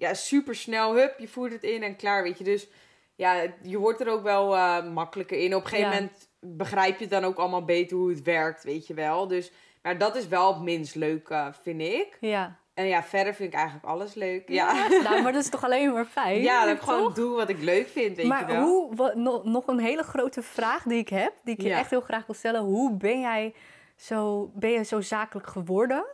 [0.00, 2.44] ja, super snel, hup, je voert het in en klaar, weet je.
[2.44, 2.68] Dus
[3.14, 5.54] ja, je wordt er ook wel eh, makkelijker in.
[5.54, 5.96] Op een gegeven Ja.
[6.00, 9.26] moment begrijp je dan ook allemaal beter hoe het werkt, weet je wel.
[9.26, 12.16] Dus, maar dat is wel het minst leuk, eh, vind ik.
[12.20, 12.58] ja.
[12.74, 14.48] En ja, verder vind ik eigenlijk alles leuk.
[14.48, 16.40] Ja, Nou, maar dat is toch alleen maar fijn?
[16.42, 18.62] ja dat ik gewoon doe wat ik leuk vind, weet je Maar wel.
[18.62, 21.78] hoe, wat, nog, nog een hele grote vraag die ik heb, die ik je Ja.
[21.78, 22.60] echt heel graag wil stellen.
[22.60, 23.54] Hoe ben jij
[23.96, 26.04] zo, ben je zo zakelijk geworden?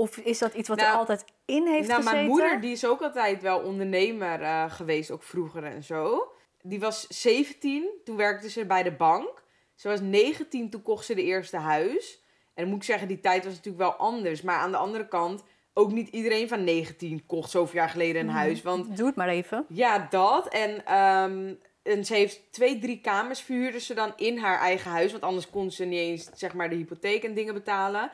[0.00, 2.16] Of is dat iets wat er Nou, altijd in heeft nou, gezeten?
[2.18, 6.32] mijn moeder die is ook altijd wel ondernemer eh, geweest, ook vroeger en zo.
[6.62, 9.42] Die was 17, toen werkte ze bij de bank.
[9.74, 12.22] Ze was 19, toen kocht ze de eerste huis.
[12.54, 14.42] En dan moet ik zeggen, die tijd was natuurlijk wel anders.
[14.42, 15.42] Maar aan de andere kant,
[15.74, 18.36] ook niet iedereen van 19 kocht zoveel jaar geleden een Mhm.
[18.36, 18.62] huis.
[18.62, 19.64] Want Doe het maar even.
[19.68, 20.48] Ja, dat.
[20.48, 25.10] En, ehm, en ze heeft twee, drie kamers verhuurde ze dan in haar eigen huis.
[25.10, 28.10] Want anders kon ze niet eens zeg maar, de hypotheek en dingen betalen.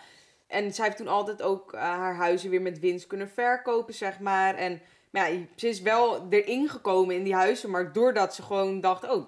[0.46, 4.20] En zij heeft toen altijd ook eh, haar huizen weer met winst kunnen verkopen, zeg
[4.20, 4.54] maar.
[4.54, 4.80] En
[5.10, 7.94] maar ja, ze is wel erin gekomen in die huizenmarkt.
[7.94, 9.26] Doordat ze gewoon dacht, oh,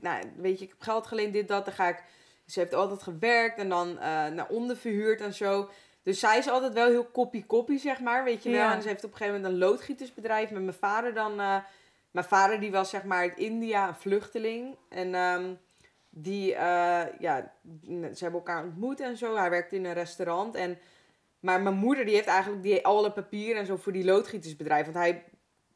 [0.00, 1.64] nou, weet je, ik heb geld geleend, dit, dat.
[1.64, 2.02] Dan ga ik...
[2.46, 5.68] Ze heeft altijd gewerkt en dan eh, naar onder verhuurd en zo.
[6.02, 8.58] Dus zij is altijd wel heel koppie-koppie, zeg maar, weet je wel.
[8.58, 8.74] Ja.
[8.74, 11.40] En ze heeft op een gegeven moment een loodgietersbedrijf met mijn vader dan...
[11.40, 11.56] eh,
[12.10, 14.76] mijn vader die was zeg maar uit India, een vluchteling.
[14.88, 15.54] En ehm,
[16.10, 17.52] die, eh, ja,
[17.88, 19.36] ze hebben elkaar ontmoet en zo.
[19.36, 20.54] Hij werkte in een restaurant.
[20.54, 20.78] En,
[21.40, 24.84] maar mijn moeder die heeft eigenlijk die, alle papieren en zo voor die loodgietersbedrijf.
[24.84, 25.24] Want hij,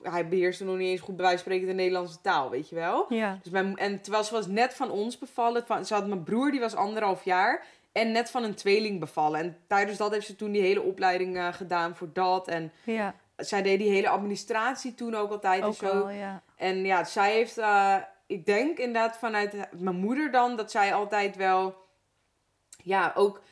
[0.02, 2.74] hij beheerste nog niet eens goed bij wijze van spreken de Nederlandse taal, weet je
[2.74, 3.06] wel.
[3.08, 3.38] Ja.
[3.42, 5.66] Dus mijn, en terwijl ze was net van ons bevallen.
[5.66, 7.66] Van, ze had mijn broer, die was anderhalf jaar.
[7.92, 9.40] En net van een tweeling bevallen.
[9.40, 12.48] En tijdens dat heeft ze toen die hele opleiding eh, gedaan voor dat.
[12.48, 15.86] En Ja, zij deed die hele administratie toen ook altijd en zo.
[15.86, 16.42] al, ja.
[16.56, 17.96] En ja, zij heeft, eh,
[18.26, 21.76] ik denk inderdaad vanuit mijn moeder dan, dat zij altijd wel,
[22.82, 23.42] ja, ook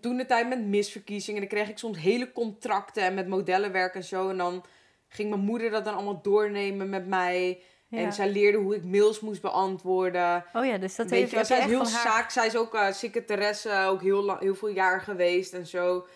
[0.00, 4.04] toen de tijd met misverkiezingen, dan kreeg ik soms hele contracten en met modellenwerk en
[4.04, 4.28] zo.
[4.28, 4.64] En dan
[5.08, 7.62] ging mijn moeder dat dan allemaal doornemen met mij.
[7.88, 7.98] Ja.
[7.98, 10.44] En zij leerde hoe ik mails moest beantwoorden.
[10.52, 11.86] Oh ja, dus dat Weet heeft je, zij is heel haar...
[11.86, 12.30] zaak.
[12.30, 16.06] Zij is ook eh secretaresse, ook heel, lang, heel veel jaar geweest en zo.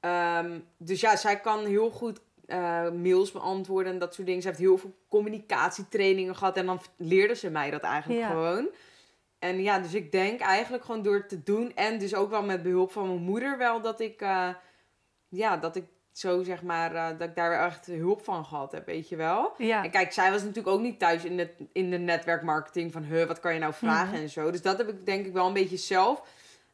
[0.00, 4.42] Ehm, dus ja, zij kan heel goed eh, mails beantwoorden en dat soort dingen.
[4.42, 8.28] Ze heeft heel veel communicatietrainingen gehad en dan leerde ze mij dat eigenlijk Ja.
[8.28, 8.68] gewoon.
[9.38, 12.62] En ja, dus ik denk eigenlijk gewoon door te doen en dus ook wel met
[12.62, 14.48] behulp van mijn moeder wel dat ik, eh,
[15.28, 18.86] ja, dat ik zo zeg maar, eh, dat ik daar echt hulp van gehad heb,
[18.86, 19.52] weet je wel.
[19.58, 23.02] Ja, En kijk, zij was natuurlijk ook niet thuis in de, in de netwerkmarketing van,
[23.02, 24.22] huh, wat kan je nou vragen Mhm.
[24.22, 24.50] en zo.
[24.50, 26.22] Dus dat heb ik denk ik wel een beetje zelf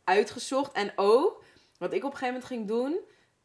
[0.04, 0.72] uitgezocht.
[0.72, 1.42] En ook,
[1.78, 2.98] wat ik op een gegeven moment ging doen,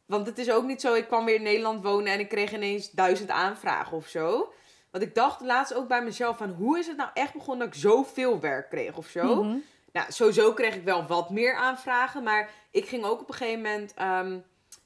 [0.06, 2.52] want het is ook niet zo, ik kwam weer in Nederland wonen en ik kreeg
[2.52, 4.52] ineens duizend aanvragen of zo.
[4.90, 7.76] Want ik dacht laatst ook bij mezelf van, hoe is het nou echt begonnen dat
[7.76, 9.44] ik zoveel werk kreeg of zo?
[9.44, 9.56] Mhm.
[9.92, 12.22] ja, sowieso kreeg ik wel wat meer aanvragen.
[12.22, 13.94] Maar ik ging ook op een gegeven moment...
[13.94, 14.38] ehm,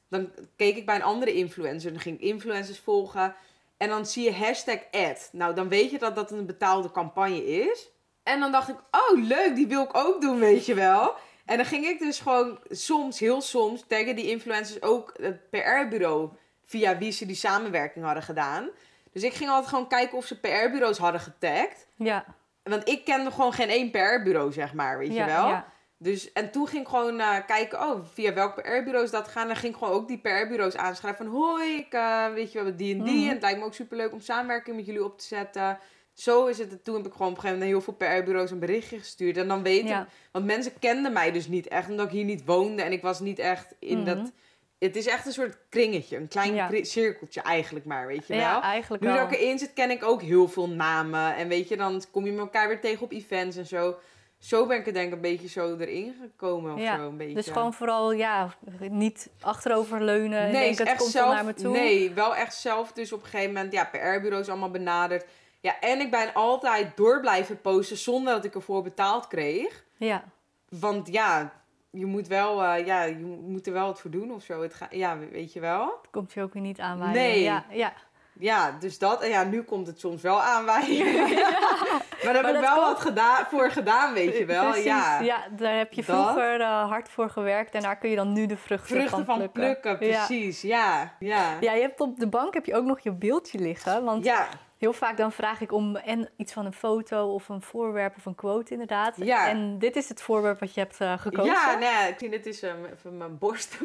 [0.09, 1.93] dan keek ik bij een andere influencer.
[1.93, 3.35] Dan ging ik influencers volgen.
[3.77, 5.29] En dan zie je hashtag ad.
[5.33, 7.91] Nou, dan weet je dat dat een betaalde campagne is.
[8.23, 11.15] En dan dacht ik, oh leuk, die wil ik ook doen, weet je wel.
[11.45, 16.31] En dan ging ik dus gewoon soms, heel soms, taggen die influencers ook het PR-bureau
[16.65, 18.71] via wie ze die samenwerking hadden gedaan.
[19.13, 21.87] Dus ik ging altijd gewoon kijken of ze PR-bureaus hadden getagd.
[21.95, 22.25] Ja.
[22.63, 25.49] Want ik kende gewoon geen één PR-bureau, zeg maar, weet ja, je wel.
[25.49, 25.73] Ja.
[26.03, 29.43] Dus, en toen ging ik gewoon eh, kijken, oh, via welk PR-bureau is dat gaan.
[29.43, 31.35] En dan ging ik gewoon ook die PR-bureaus aanschrijven van...
[31.35, 33.15] Hoi, ik eh, weet je wel, die en die.
[33.15, 33.27] Mhm.
[33.27, 35.79] En het lijkt me ook superleuk om samenwerking met jullie op te zetten.
[36.21, 36.85] Zo is het.
[36.85, 39.37] Toen heb ik gewoon op een gegeven moment heel veel PR-bureaus een berichtje gestuurd.
[39.37, 39.89] En dan weten...
[39.89, 40.07] Ja.
[40.33, 42.83] Want mensen kenden mij dus niet echt, omdat ik hier niet woonde.
[42.83, 44.05] En ik was niet echt in Mhm.
[44.07, 44.33] dat...
[44.79, 46.69] Het is echt een soort kringetje, een klein Ja.
[46.83, 48.43] cirkeltje eigenlijk maar, weet je wel.
[48.43, 49.17] Ja, eigenlijk Nu wel.
[49.19, 51.37] dat ik erin zit, ken ik ook heel veel namen.
[51.37, 53.97] En weet je, dan kom je elkaar weer tegen op events en zo.
[54.39, 57.09] Zo ben ik er denk ik een beetje zo erin gekomen of Ja, zo.
[57.09, 57.35] Een beetje.
[57.35, 58.55] Dus gewoon vooral, ja,
[58.91, 61.73] niet achteroverleunen en nee, denken, het komt zelf, naar me toe.
[61.73, 65.25] Nee, wel echt zelf dus op een gegeven moment, ja, PR-bureaus allemaal benaderd.
[65.61, 69.85] Ja, en ik ben altijd door blijven posten zonder dat ik ervoor betaald kreeg.
[69.97, 70.25] Ja,
[70.69, 71.53] Want ja,
[71.91, 74.63] je moet wel, eh, ja, je moet er wel wat voor doen of zo.
[74.63, 75.85] Het ga, ja, weet je wel.
[76.03, 77.15] het komt je ook weer niet aanwaaien.
[77.15, 77.43] Nee.
[77.43, 77.93] Ja, ja.
[78.39, 79.23] Ja, dus dat.
[79.23, 81.13] En ja, nu komt het soms wel aanwaaien.
[82.25, 84.65] maar daar heb Maar ik wel komt- wat gedaan, voor gedaan, weet je wel.
[84.65, 85.21] Precies, ja.
[85.21, 88.47] ja, daar heb je vroeger eh, hard voor gewerkt en daar kun je dan nu
[88.47, 89.61] de vruchten, Vruchten van plukken.
[89.81, 90.27] plukken, Ja.
[90.27, 90.63] precies.
[90.63, 91.57] Ja, ja.
[91.61, 94.05] Ja, je hebt op de bank heb je ook nog je beeldje liggen.
[94.05, 94.49] Want Ja,
[94.81, 98.27] heel vaak dan vraag ik om en iets van een foto of een voorwerp of
[98.27, 99.17] een quote inderdaad.
[99.17, 99.49] Ja.
[99.49, 101.53] En dit is het voorwerp wat je hebt eh, gekozen.
[101.53, 103.79] ja nee, ik zie dit is um, even mijn borst.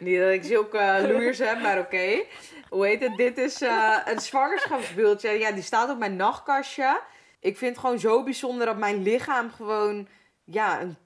[0.00, 2.22] Niet dat ik zulke uh, loeiers heb, maar oké.
[2.68, 3.16] Hoe heet het?
[3.16, 5.30] Dit is eh, een zwangerschapsbeeldje.
[5.30, 7.00] Ja, die staat op mijn nachtkastje.
[7.40, 10.08] Ik vind het gewoon zo bijzonder dat mijn lichaam gewoon...
[10.44, 10.96] Ja, een,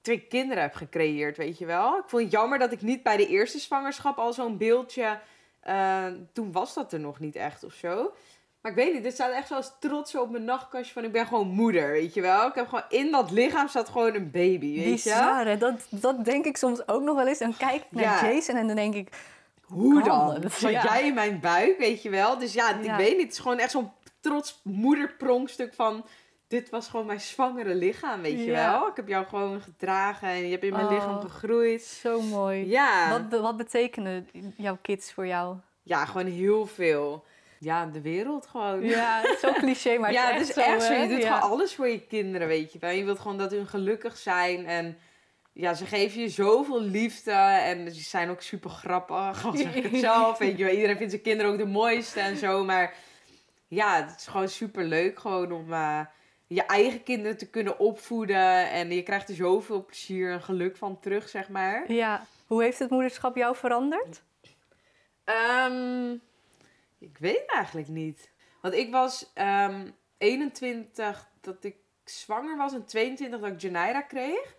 [0.00, 1.98] twee kinderen heb gecreëerd, weet je wel.
[1.98, 5.18] Ik vond het jammer dat ik niet bij de eerste zwangerschap al zo'n beeldje...
[5.66, 8.12] eh, toen was dat er nog niet echt of zo.
[8.60, 11.12] Maar ik weet niet, dit staat echt zo als trots op mijn nachtkastje van ik
[11.12, 12.46] ben gewoon moeder, weet je wel.
[12.46, 15.10] Ik heb gewoon in dat lichaam staat gewoon een baby, weet je.
[15.10, 15.56] Hè?
[15.58, 17.38] Dat, dat denk ik soms ook nog wel eens.
[17.38, 18.32] Dan kijk ik naar Ja.
[18.32, 19.08] Jason en dan denk ik...
[19.62, 20.30] Hoe dan?
[20.34, 20.52] het?
[20.52, 20.82] Zat Ja.
[20.82, 22.38] jij in mijn buik, weet je wel?
[22.38, 22.96] Dus ja, ik Ja.
[22.96, 23.90] weet niet, het is gewoon echt zo'n
[24.20, 26.04] trots moederpronkstuk van...
[26.48, 28.70] Dit was gewoon mijn zwangere lichaam, weet je Ja.
[28.70, 28.88] wel.
[28.88, 30.92] Ik heb jou gewoon gedragen en je hebt in mijn Oh.
[30.92, 31.82] lichaam gegroeid.
[31.82, 32.68] Zo mooi.
[32.68, 33.10] Ja.
[33.28, 35.56] Wat, wat betekenen jouw kids voor jou?
[35.82, 37.24] ja, gewoon heel veel.
[37.58, 38.82] Ja, de wereld gewoon.
[38.82, 40.92] Ja, zo cliché, maar ja, het is het echt is echt zo.
[41.02, 41.34] Je doet Ja.
[41.36, 42.90] gewoon alles voor je kinderen, weet je wel.
[42.90, 44.66] Je wilt gewoon dat hun gelukkig zijn.
[44.66, 44.98] En
[45.52, 47.30] ja, ze geven je zoveel liefde.
[47.32, 50.38] En ze zijn ook super grappig, al zeg ik het zelf.
[50.38, 50.72] Weet je wel.
[50.74, 52.64] Iedereen vindt zijn kinderen ook de mooiste en zo.
[52.64, 52.94] Maar
[53.68, 56.00] ja, het is gewoon super leuk gewoon om eh,
[56.46, 58.70] je eigen kinderen te kunnen opvoeden.
[58.70, 61.92] En je krijgt er zoveel plezier en geluk van terug, zeg maar.
[61.92, 62.26] Ja.
[62.46, 64.22] Hoe heeft het moederschap jou veranderd?
[65.24, 66.12] Ehm,
[66.98, 68.30] ik weet eigenlijk niet.
[68.60, 69.86] Want ik was ehm
[70.18, 74.54] 21 dat ik zwanger was en 22 dat ik Janaira kreeg.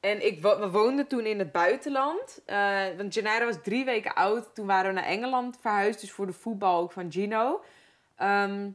[0.00, 2.42] En ik wo- we woonden toen in het buitenland.
[2.46, 4.54] Eh, want Janaira was drie weken oud.
[4.54, 6.00] Toen waren we naar Engeland verhuisd.
[6.00, 7.62] Dus voor de voetbal ook van Gino.
[8.16, 8.70] Ehm,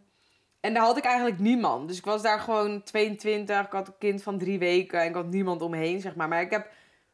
[0.61, 1.87] en daar had ik eigenlijk niemand.
[1.87, 3.65] Dus ik was daar gewoon 22.
[3.65, 4.99] Ik had een kind van drie weken.
[5.01, 6.27] En ik had niemand om me heen, zeg maar.
[6.27, 6.67] Maar ik heb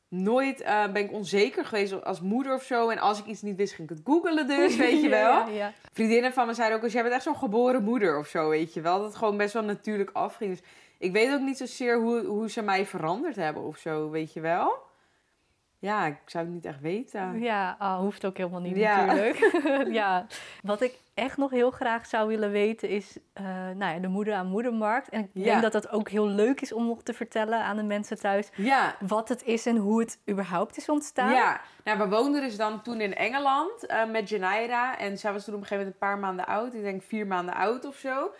[0.08, 0.62] nooit...
[0.62, 2.90] eh, ben ik onzeker geweest als moeder of zo.
[2.90, 5.32] En als ik iets niet wist, ging ik het googelen dus, weet je wel.
[5.32, 5.74] Ja, ja.
[5.94, 8.74] Vriendinnen van me zeiden ook eens, jij bent echt zo'n geboren moeder of zo, weet
[8.74, 8.98] je wel.
[8.98, 10.50] Dat het gewoon best wel natuurlijk afging.
[10.50, 10.62] Dus
[10.98, 14.40] ik weet ook niet zozeer hoe, hoe ze mij veranderd hebben of zo, weet je
[14.42, 14.86] wel.
[15.88, 17.40] Ja, ik zou het niet echt weten.
[17.40, 19.06] Ja, ah, hoeft ook helemaal niet Ja.
[19.06, 19.38] natuurlijk.
[20.02, 20.26] ja.
[20.64, 23.44] Wat ik echt nog heel graag zou willen weten is eh,
[23.76, 25.10] nou ja, de moeder aan moedermarkt.
[25.10, 25.44] En ik Ja.
[25.44, 28.50] denk dat dat ook heel leuk is om nog te vertellen aan de mensen thuis.
[28.56, 31.32] Ja, Wat het is en hoe het überhaupt is ontstaan.
[31.34, 31.62] ja.
[31.84, 34.98] Nou, we woonden dus dan toen in Engeland eh, met Janaira.
[34.98, 36.74] En zij was toen op een gegeven moment een paar maanden oud.
[36.74, 38.32] Ik denk vier maanden oud of zo.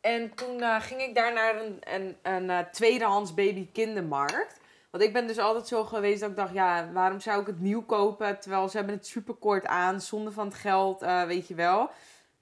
[0.00, 4.59] En toen eh, ging ik daar naar een, een, een eh, tweedehands baby kindermarkt.
[4.90, 7.60] Want ik ben dus altijd zo geweest dat ik dacht, ja, waarom zou ik het
[7.60, 8.40] nieuw kopen?
[8.40, 11.90] Terwijl ze hebben het super kort aan, zonder van het geld, eh, weet je wel.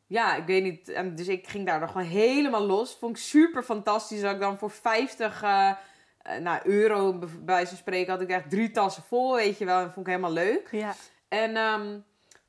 [0.07, 0.89] Ja, ik weet niet.
[0.89, 2.97] En dus ik ging daar nog gewoon helemaal los.
[2.97, 5.71] Vond ik super fantastisch dat ik dan voor 50 eh,
[6.19, 9.65] eh, nou, euro, bij wijze van spreken, had ik echt drie tassen vol, weet je
[9.65, 9.81] wel.
[9.81, 10.69] En vond ik helemaal leuk.
[10.71, 10.95] Ja.
[11.29, 11.99] En, ehm,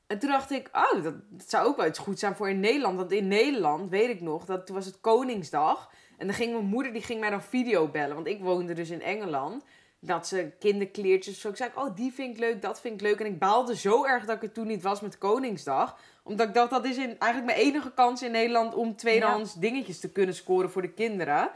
[0.08, 2.60] en toen dacht ik, oh, dat, dat zou ook wel iets goed zijn voor in
[2.60, 2.98] Nederland.
[2.98, 5.92] Want in Nederland, weet ik nog, dat toen was het Koningsdag.
[6.18, 8.16] En dan ging mijn moeder, die ging mij dan video bellen.
[8.16, 9.64] Want ik woonde dus in Engeland.
[10.00, 13.20] Dat ze kinderkleertjes, zo ik zei, oh, die vind ik leuk, dat vind ik leuk.
[13.20, 15.98] En ik baalde zo erg dat ik er toen niet was met Koningsdag.
[16.24, 20.00] Omdat ik dacht, dat is in, eigenlijk mijn enige kans in Nederland om tweedehands dingetjes
[20.00, 21.52] te kunnen scoren voor de kinderen.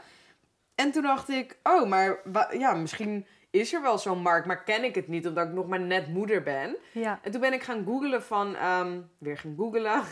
[0.74, 2.20] En toen dacht ik, oh, maar
[2.58, 5.66] ja, misschien is er wel zo'n markt, maar ken ik het niet omdat ik nog
[5.66, 6.76] maar net moeder ben.
[6.92, 7.18] Ja.
[7.22, 10.02] En toen ben ik gaan googlen van, ehm, weer gaan googlen,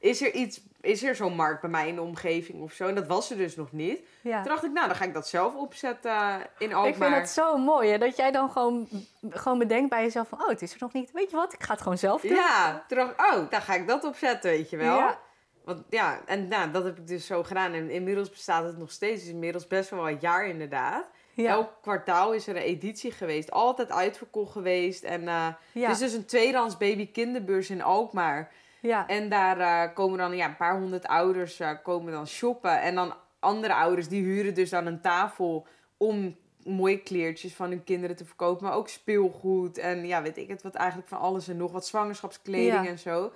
[0.00, 2.86] is er iets, is er zo'n markt bij mij in de omgeving of zo?
[2.86, 4.00] En dat was er dus nog niet.
[4.20, 4.42] ja.
[4.42, 7.08] Toen dacht ik, nou, dan ga ik dat zelf opzetten in Ik Alkmaar.
[7.08, 8.88] vind het zo mooi hè, dat jij dan gewoon,
[9.30, 10.42] gewoon bedenkt bij jezelf van...
[10.42, 11.12] oh, het is er nog niet.
[11.12, 12.34] Weet je wat, ik ga het gewoon zelf doen.
[12.34, 14.96] Ja, toen dacht ik, oh, dan ga ik dat opzetten, weet je wel.
[14.96, 15.18] Ja.
[15.64, 17.72] Want ja, en nou, dat heb ik dus zo gedaan.
[17.72, 19.22] En inmiddels bestaat het nog steeds.
[19.22, 21.10] Is inmiddels best wel een jaar inderdaad.
[21.34, 21.50] Ja.
[21.50, 23.50] Elk kwartaal is er een editie geweest.
[23.50, 25.02] Altijd uitverkocht geweest.
[25.02, 25.58] En ja.
[25.72, 28.52] het is dus een tweedehands baby kinderbeurs in Alkmaar.
[28.80, 29.06] Ja.
[29.06, 32.80] En daar eh, komen dan ja, een paar honderd ouders eh, komen dan shoppen.
[32.80, 35.66] En dan andere ouders die huren dus dan een tafel
[35.96, 38.64] om mooie kleertjes van hun kinderen te verkopen.
[38.66, 41.86] Maar ook speelgoed en ja, weet ik het wat eigenlijk van alles en nog wat
[41.86, 42.86] zwangerschapskleding Ja.
[42.86, 43.32] en zo.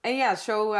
[0.00, 0.74] En ja, zo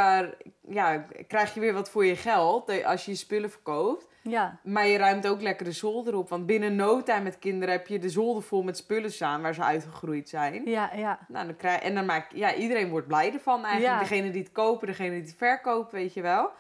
[0.68, 4.06] ja, krijg je weer wat voor je geld eh, als je je spullen verkoopt.
[4.28, 4.58] Ja.
[4.62, 6.28] Maar je ruimt ook lekker de zolder op.
[6.28, 9.54] Want binnen no time met kinderen heb je de zolder vol met spullen staan waar
[9.54, 10.62] ze uitgegroeid zijn.
[10.64, 11.18] Ja, ja.
[11.28, 13.94] Nou, dan krijg, en dan maak ja, iedereen wordt blij ervan eigenlijk.
[13.94, 14.00] Ja.
[14.08, 16.50] Degene die het kopen, degene die het verkopen, weet je wel.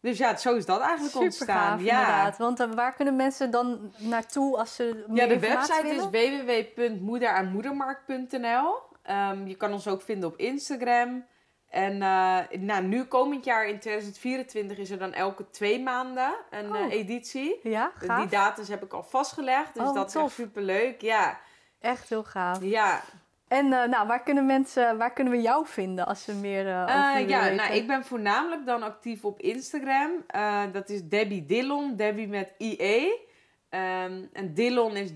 [0.00, 1.56] Dus ja, zo is dat eigenlijk Super ontstaan.
[1.56, 2.00] gaaf, ja.
[2.00, 2.38] inderdaad.
[2.38, 6.12] Want eh, waar kunnen mensen dan naartoe als ze meer ja, de website willen?
[6.12, 8.74] is www.moederaanmoedermarkt.nl.
[9.02, 11.24] Ehm, je kan ons ook vinden op Instagram.
[11.68, 16.74] En eh, nou, nu komend jaar in 2024 is er dan elke twee maanden een
[16.76, 16.80] Oh.
[16.84, 17.60] eh, editie.
[17.62, 18.28] Ja, Die gaaf.
[18.28, 20.32] datums heb ik al vastgelegd, dus Oh, dat is echt tof.
[20.32, 21.00] superleuk.
[21.00, 21.38] Ja,
[21.80, 22.62] Echt heel gaaf.
[22.62, 23.00] ja.
[23.48, 26.82] En eh, nou, waar kunnen mensen, waar kunnen we jou vinden als ze meer eh
[26.82, 27.56] over ja, weten?
[27.56, 30.10] nou, ik ben voornamelijk dan actief op Instagram.
[30.72, 33.26] Dat is Debbie Dillon, Debbie met IE.
[33.68, 35.10] Ehm, en Dillon is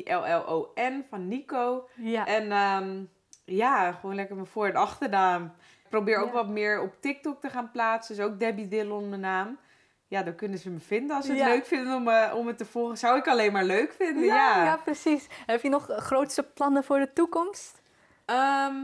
[0.00, 1.88] D-H-I-L-L-O-N van Nico.
[1.96, 3.02] Ja, En ehm,
[3.44, 5.52] ja, gewoon lekker mijn voor- en achternaam.
[5.90, 6.32] Ik probeer ook Ja.
[6.32, 8.16] wat meer op TikTok te gaan plaatsen.
[8.16, 9.58] Dus ook Debbie Dillon mijn naam.
[10.06, 11.16] Ja, dan kunnen ze me vinden.
[11.16, 11.46] Als ze het Ja.
[11.48, 14.24] leuk vinden om, eh, om het te volgen, zou ik alleen maar leuk vinden.
[14.24, 15.26] ja, Ja, ja, precies.
[15.46, 17.82] Heb je nog grootste plannen voor de toekomst?
[18.24, 18.74] Ehm,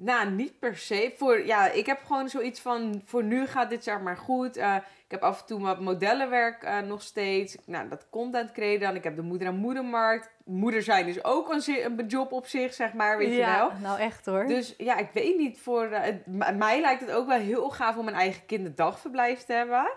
[0.00, 1.12] nou, niet per se.
[1.16, 4.56] Voor, ja, ik heb gewoon zoiets van, voor nu gaat dit zeg maar goed.
[4.56, 4.74] Eh,
[5.04, 7.56] ik heb af en toe wat modellenwerk eh, nog steeds.
[7.66, 8.94] Nou, dat content creëren dan.
[8.94, 10.30] Ik heb de moeder en moedermarkt.
[10.44, 13.72] Moeder zijn is ook een, job op zich, zeg maar, weet ja, je wel.
[13.80, 14.46] nou echt hoor.
[14.46, 15.60] Dus ja, ik weet niet.
[15.60, 19.52] Voor, eh, het- mij lijkt het ook wel heel gaaf om een eigen kinderdagverblijf te
[19.52, 19.90] hebben.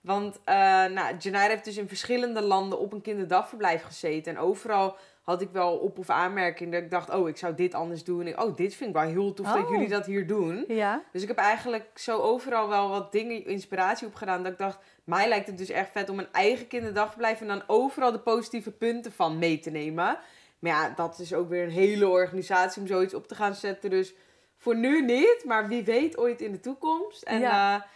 [0.00, 0.54] Want uh,
[0.84, 4.36] nou, heeft dus in verschillende landen op een kinderdagverblijf gezeten.
[4.36, 4.96] En overal
[5.28, 7.10] had ik wel op- of aanmerking dat ik dacht...
[7.10, 8.26] oh, ik zou dit anders doen.
[8.26, 9.70] En, oh, dit vind ik wel heel tof dat Oh.
[9.70, 10.64] jullie dat hier doen.
[10.68, 14.42] Ja, Dus ik heb eigenlijk zo overal wel wat dingen, inspiratie opgedaan.
[14.42, 17.40] Dat ik dacht, mij lijkt het dus echt vet om een eigen kinderdagverblijf...
[17.40, 20.18] en dan overal de positieve punten van mee te nemen.
[20.58, 23.90] Maar ja, dat is ook weer een hele organisatie om zoiets op te gaan zetten.
[23.90, 24.14] Dus
[24.56, 27.22] voor nu niet, maar wie weet ooit in de toekomst.
[27.22, 27.50] En Ja.
[27.50, 27.86] ja,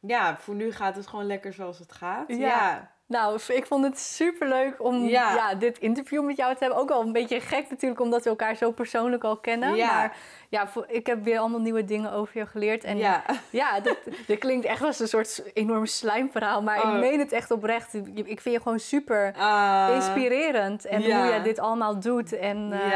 [0.00, 2.28] ja voor nu gaat het gewoon lekker zoals het gaat.
[2.28, 2.36] Ja.
[2.36, 5.34] Ja, nou, ik vond het super leuk om Ja.
[5.34, 5.54] ja.
[5.54, 6.78] dit interview met jou te hebben.
[6.78, 9.74] Ook wel een beetje gek natuurlijk, omdat we elkaar zo persoonlijk al kennen.
[9.76, 9.92] Ja.
[9.94, 10.16] Maar
[10.48, 12.84] ja, ik heb weer allemaal nieuwe dingen over je geleerd.
[12.84, 13.80] En ja, ja.
[13.80, 16.62] dit, dit klinkt echt als een soort enorm slijmverhaal.
[16.62, 16.92] Maar Oh.
[16.94, 17.94] ik meen het echt oprecht.
[18.14, 20.84] Ik vind je gewoon super Ah, inspirerend.
[20.84, 21.22] En ja.
[21.24, 22.32] hoe je dit allemaal doet.
[22.38, 22.90] En eh,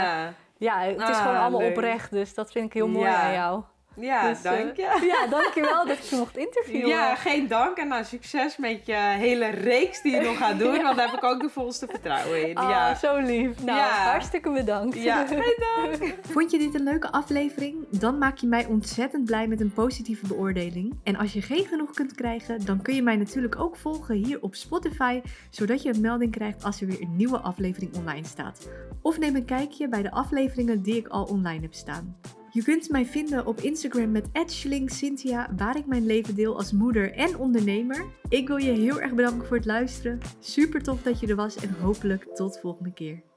[0.58, 0.78] ja.
[0.80, 1.70] het is Ah, gewoon allemaal leuk.
[1.70, 2.10] oprecht.
[2.10, 3.62] Dus dat vind ik heel mooi aan jou.
[3.96, 5.06] Ja, Dus, eh, dank je.
[5.06, 6.88] Ja, dankjewel dat ik je mocht interviewen.
[6.88, 7.76] Ja, geen dank.
[7.76, 10.82] En nou, succes met je hele reeks die je nog gaat doen.
[10.82, 12.58] Want daar heb ik ook de volste vertrouwen in.
[12.58, 12.94] Oh, ja.
[12.94, 13.64] zo lief.
[13.64, 14.10] Nou, Ja.
[14.10, 15.02] hartstikke bedankt.
[15.02, 15.54] Ja, geen
[15.88, 16.14] dank.
[16.30, 17.76] Vond je dit een leuke aflevering?
[17.90, 20.98] Dan maak je mij ontzettend blij met een positieve beoordeling.
[21.02, 24.38] En als je geen genoeg kunt krijgen, dan kun je mij natuurlijk ook volgen hier
[24.42, 25.20] op Spotify,
[25.50, 28.68] zodat je een melding krijgt als er weer een nieuwe aflevering online staat.
[29.02, 32.16] Of neem een kijkje bij de afleveringen die ik al online heb staan.
[32.54, 34.28] Je kunt mij vinden op Instagram met
[34.86, 38.04] Cynthia, waar ik mijn leven deel als moeder en ondernemer.
[38.28, 40.20] Ik wil je heel erg bedanken voor het luisteren.
[40.38, 43.31] Super tof dat je er was en hopelijk tot volgende keer.